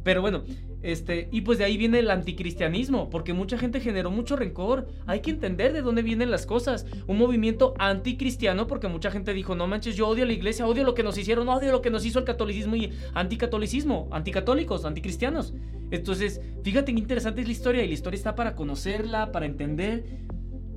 [0.08, 0.42] Pero bueno,
[0.80, 4.88] este, y pues de ahí viene el anticristianismo, porque mucha gente generó mucho rencor.
[5.04, 6.86] Hay que entender de dónde vienen las cosas.
[7.06, 10.82] Un movimiento anticristiano, porque mucha gente dijo, no manches, yo odio a la iglesia, odio
[10.82, 15.52] lo que nos hicieron, odio lo que nos hizo el catolicismo y anticatolicismo, anticatólicos, anticristianos.
[15.90, 20.06] Entonces, fíjate qué interesante es la historia, y la historia está para conocerla, para entender.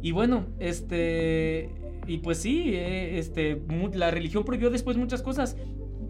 [0.01, 1.69] Y bueno, este.
[2.05, 3.61] Y pues sí, eh, este,
[3.93, 5.55] la religión prohibió después muchas cosas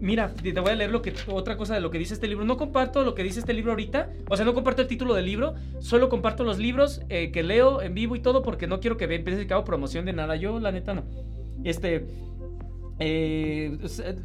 [0.02, 2.44] mira, te voy a leer lo que, otra cosa de lo que dice este libro.
[2.44, 4.10] No comparto lo que dice este libro ahorita.
[4.28, 5.54] O sea, no comparto el título del libro.
[5.78, 9.06] Solo comparto los libros eh, que leo en vivo y todo porque no quiero que
[9.06, 10.36] piensen que hago promoción de nada.
[10.36, 11.04] Yo, la neta, no.
[11.64, 12.06] Este...
[12.98, 13.78] Eh,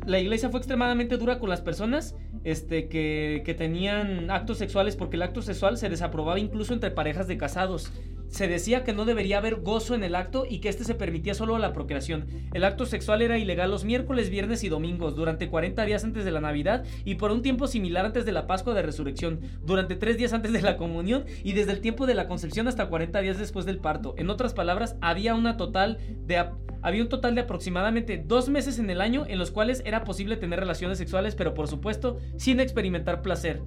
[0.05, 5.15] la iglesia fue extremadamente dura con las personas este, que, que, tenían actos sexuales porque
[5.15, 7.91] el acto sexual se desaprobaba incluso entre parejas de casados
[8.29, 11.33] se decía que no debería haber gozo en el acto y que este se permitía
[11.33, 12.27] solo a la procreación.
[12.53, 16.31] El acto sexual era ilegal los miércoles, viernes y domingos, durante 40 días antes de
[16.31, 20.17] la Navidad y por un tiempo similar antes de la Pascua de Resurrección, durante 3
[20.17, 23.37] días antes de la comunión y desde el tiempo de la concepción hasta 40 días
[23.37, 24.15] después del parto.
[24.17, 26.45] En otras palabras, había, una total de,
[26.81, 30.37] había un total de aproximadamente dos meses en el año en los cuales era posible
[30.37, 33.61] tener relaciones sexuales, pero por supuesto sin experimentar placer.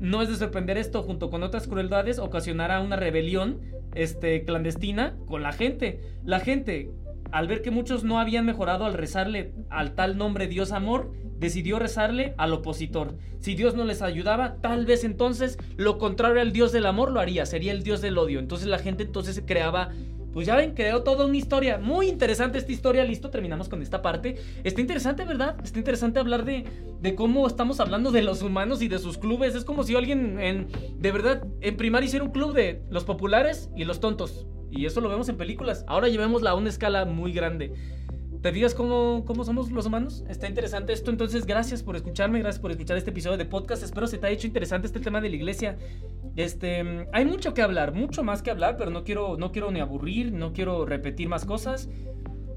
[0.00, 3.60] No es de sorprender esto, junto con otras crueldades, ocasionará una rebelión
[3.94, 6.00] este, clandestina con la gente.
[6.24, 6.90] La gente,
[7.30, 11.78] al ver que muchos no habían mejorado al rezarle al tal nombre Dios amor, decidió
[11.78, 13.16] rezarle al opositor.
[13.40, 17.20] Si Dios no les ayudaba, tal vez entonces lo contrario al Dios del amor lo
[17.20, 18.38] haría, sería el Dios del odio.
[18.38, 19.90] Entonces la gente entonces se creaba
[20.34, 21.78] pues ya ven, creó toda una historia.
[21.78, 23.04] Muy interesante esta historia.
[23.04, 24.36] Listo, terminamos con esta parte.
[24.64, 25.56] Está interesante, ¿verdad?
[25.62, 26.64] Está interesante hablar de,
[27.00, 29.54] de cómo estamos hablando de los humanos y de sus clubes.
[29.54, 30.66] Es como si alguien en,
[30.98, 34.48] de verdad, en primaria hiciera un club de los populares y los tontos.
[34.72, 35.84] Y eso lo vemos en películas.
[35.86, 37.72] Ahora llevémosla a una escala muy grande.
[38.44, 40.22] ¿Te fijas cómo, cómo somos los humanos?
[40.28, 43.82] Está interesante esto, entonces gracias por escucharme, gracias por escuchar este episodio de podcast.
[43.82, 45.78] Espero se te haya hecho interesante este tema de la iglesia.
[46.36, 49.80] Este, hay mucho que hablar, mucho más que hablar, pero no quiero, no quiero ni
[49.80, 51.88] aburrir, no quiero repetir más cosas.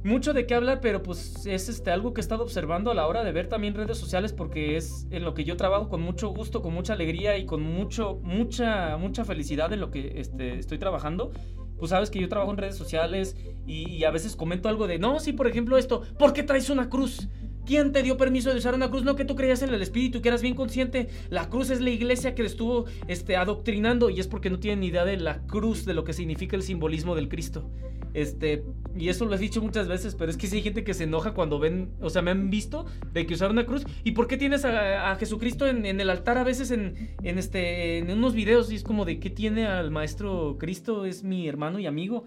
[0.03, 3.07] Mucho de qué hablar, pero pues es este, algo que he estado observando a la
[3.07, 6.27] hora de ver también redes sociales porque es en lo que yo trabajo con mucho
[6.31, 10.79] gusto, con mucha alegría y con mucho, mucha, mucha felicidad en lo que este, estoy
[10.79, 11.31] trabajando
[11.77, 15.19] pues sabes que yo trabajo en redes sociales y, a veces comento algo de, no,
[15.19, 17.27] sí, por ejemplo esto, ¿por qué traes una cruz?
[17.67, 19.03] ¿Quién te dio permiso de usar una cruz?
[19.03, 21.09] No que tú creías en el espíritu, que eras bien consciente.
[21.29, 24.87] La cruz es la iglesia que estuvo este, adoctrinando y es porque no tienen ni
[24.87, 27.69] idea de la cruz, de lo que significa el simbolismo del Cristo.
[28.13, 28.63] Este,
[28.97, 31.03] y eso lo he dicho muchas veces, pero es que sí hay gente que se
[31.03, 33.83] enoja cuando ven, o sea, me han visto de que usar una cruz.
[34.05, 38.09] ¿Y por qué tienes a, Jesucristo en, el altar a veces en, en, este, en
[38.09, 38.71] unos videos?
[38.71, 42.23] Y es como de qué tiene al maestro Cristo, es mi hermano y amigo.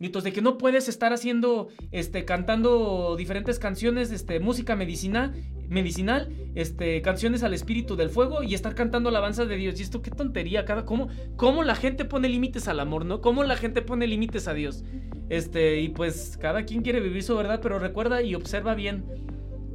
[0.00, 5.34] Entonces de que no puedes estar haciendo, este, cantando diferentes canciones, este, música medicina,
[5.68, 9.78] medicinal, este, canciones al espíritu del fuego y estar cantando alabanza de Dios.
[9.78, 13.20] Y esto qué tontería, cada, cómo, cómo la gente pone límites al amor, ¿no?
[13.20, 14.84] Cómo la gente pone límites a Dios.
[15.28, 19.04] Este, y pues cada quien quiere vivir su verdad, pero recuerda y observa bien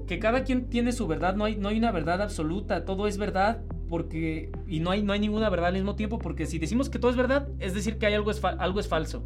[0.07, 3.17] que cada quien tiene su verdad, no hay, no hay una verdad absoluta, todo es
[3.17, 6.89] verdad porque y no hay, no hay ninguna verdad al mismo tiempo, porque si decimos
[6.89, 9.23] que todo es verdad, es decir que hay algo es, algo es falso.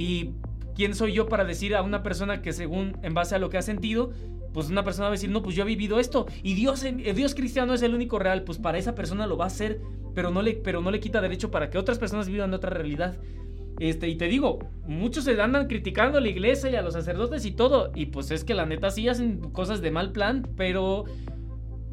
[0.00, 0.30] Y
[0.74, 3.58] quién soy yo para decir a una persona que según en base a lo que
[3.58, 4.12] ha sentido,
[4.54, 7.12] pues una persona va a decir, no, pues yo he vivido esto y Dios, eh,
[7.14, 9.82] Dios cristiano es el único real, pues para esa persona lo va a hacer,
[10.14, 13.18] pero no le, pero no le quita derecho para que otras personas vivan otra realidad.
[13.78, 17.44] Este, y te digo, muchos se andan criticando a la iglesia y a los sacerdotes
[17.44, 21.04] y todo, y pues es que la neta sí hacen cosas de mal plan, pero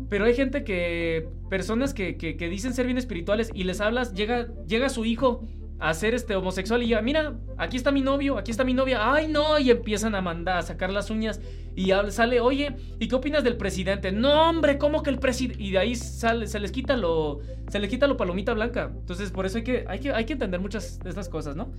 [0.10, 4.14] pero hay gente que, personas que, que, que, dicen ser bien espirituales y les hablas,
[4.14, 5.44] llega, llega su hijo
[5.80, 9.14] a ser este homosexual y ya, mira, aquí está mi novio, aquí está mi novia,
[9.14, 11.40] ay no, y empiezan a mandar, a sacar las uñas
[11.78, 14.12] y sale, oye, ¿y qué opinas del presidente?
[14.12, 15.62] No, hombre, ¿cómo que el presidente?
[15.62, 18.92] Y de ahí sale, se les quita lo, se les quita lo palomita blanca.
[18.92, 21.72] Entonces, por eso hay que, hay que, hay que entender muchas de estas cosas, ¿no?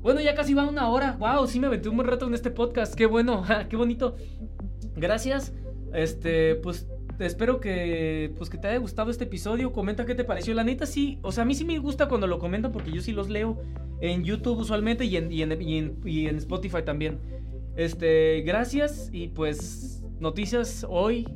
[0.00, 2.50] Bueno, ya casi va una hora, wow, sí me aventé un buen rato en este
[2.50, 4.16] podcast, qué bueno, qué bonito.
[4.96, 5.52] Gracias,
[5.92, 6.88] este, pues
[7.26, 9.72] espero que, pues, que te haya gustado este episodio.
[9.72, 10.54] Comenta qué te pareció.
[10.54, 11.18] La neta, sí.
[11.22, 13.60] O sea, a mí sí me gusta cuando lo comentan porque yo sí los leo
[14.00, 17.18] en YouTube usualmente y en, y en, y en, Spotify también.
[17.76, 21.26] Este, gracias y pues noticias hoy.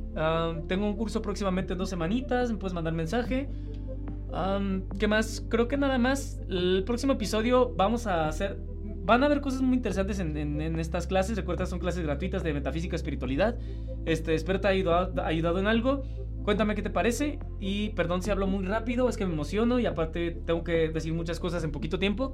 [0.67, 2.51] tengo un curso próximamente en dos semanitas.
[2.51, 3.49] Me puedes mandar mensaje.
[4.99, 5.45] ¿Qué más?
[5.49, 6.39] Creo que nada más.
[6.49, 8.57] El próximo episodio vamos a hacer
[9.07, 11.37] van a haber cosas muy interesantes en, estas clases.
[11.37, 13.57] Recuerda, son clases gratuitas de metafísica espiritualidad.
[14.05, 16.03] Este, espero te ayudado, en algo.
[16.43, 17.39] Cuéntame qué te parece.
[17.61, 21.13] Y perdón si hablo muy rápido, es que me emociono y aparte tengo que decir
[21.13, 22.33] muchas cosas en poquito tiempo.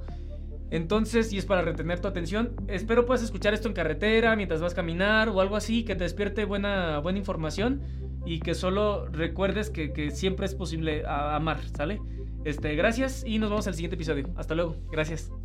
[0.70, 4.72] Entonces, y es para retener tu atención, espero puedas escuchar esto en carretera, mientras vas
[4.72, 7.82] a caminar o algo así, que te despierte buena, buena información
[8.26, 12.00] y que solo recuerdes que, siempre es posible amar, ¿sale?
[12.44, 14.28] Este, gracias y nos vemos el siguiente episodio.
[14.36, 14.74] Hasta luego.
[14.90, 15.30] Gracias.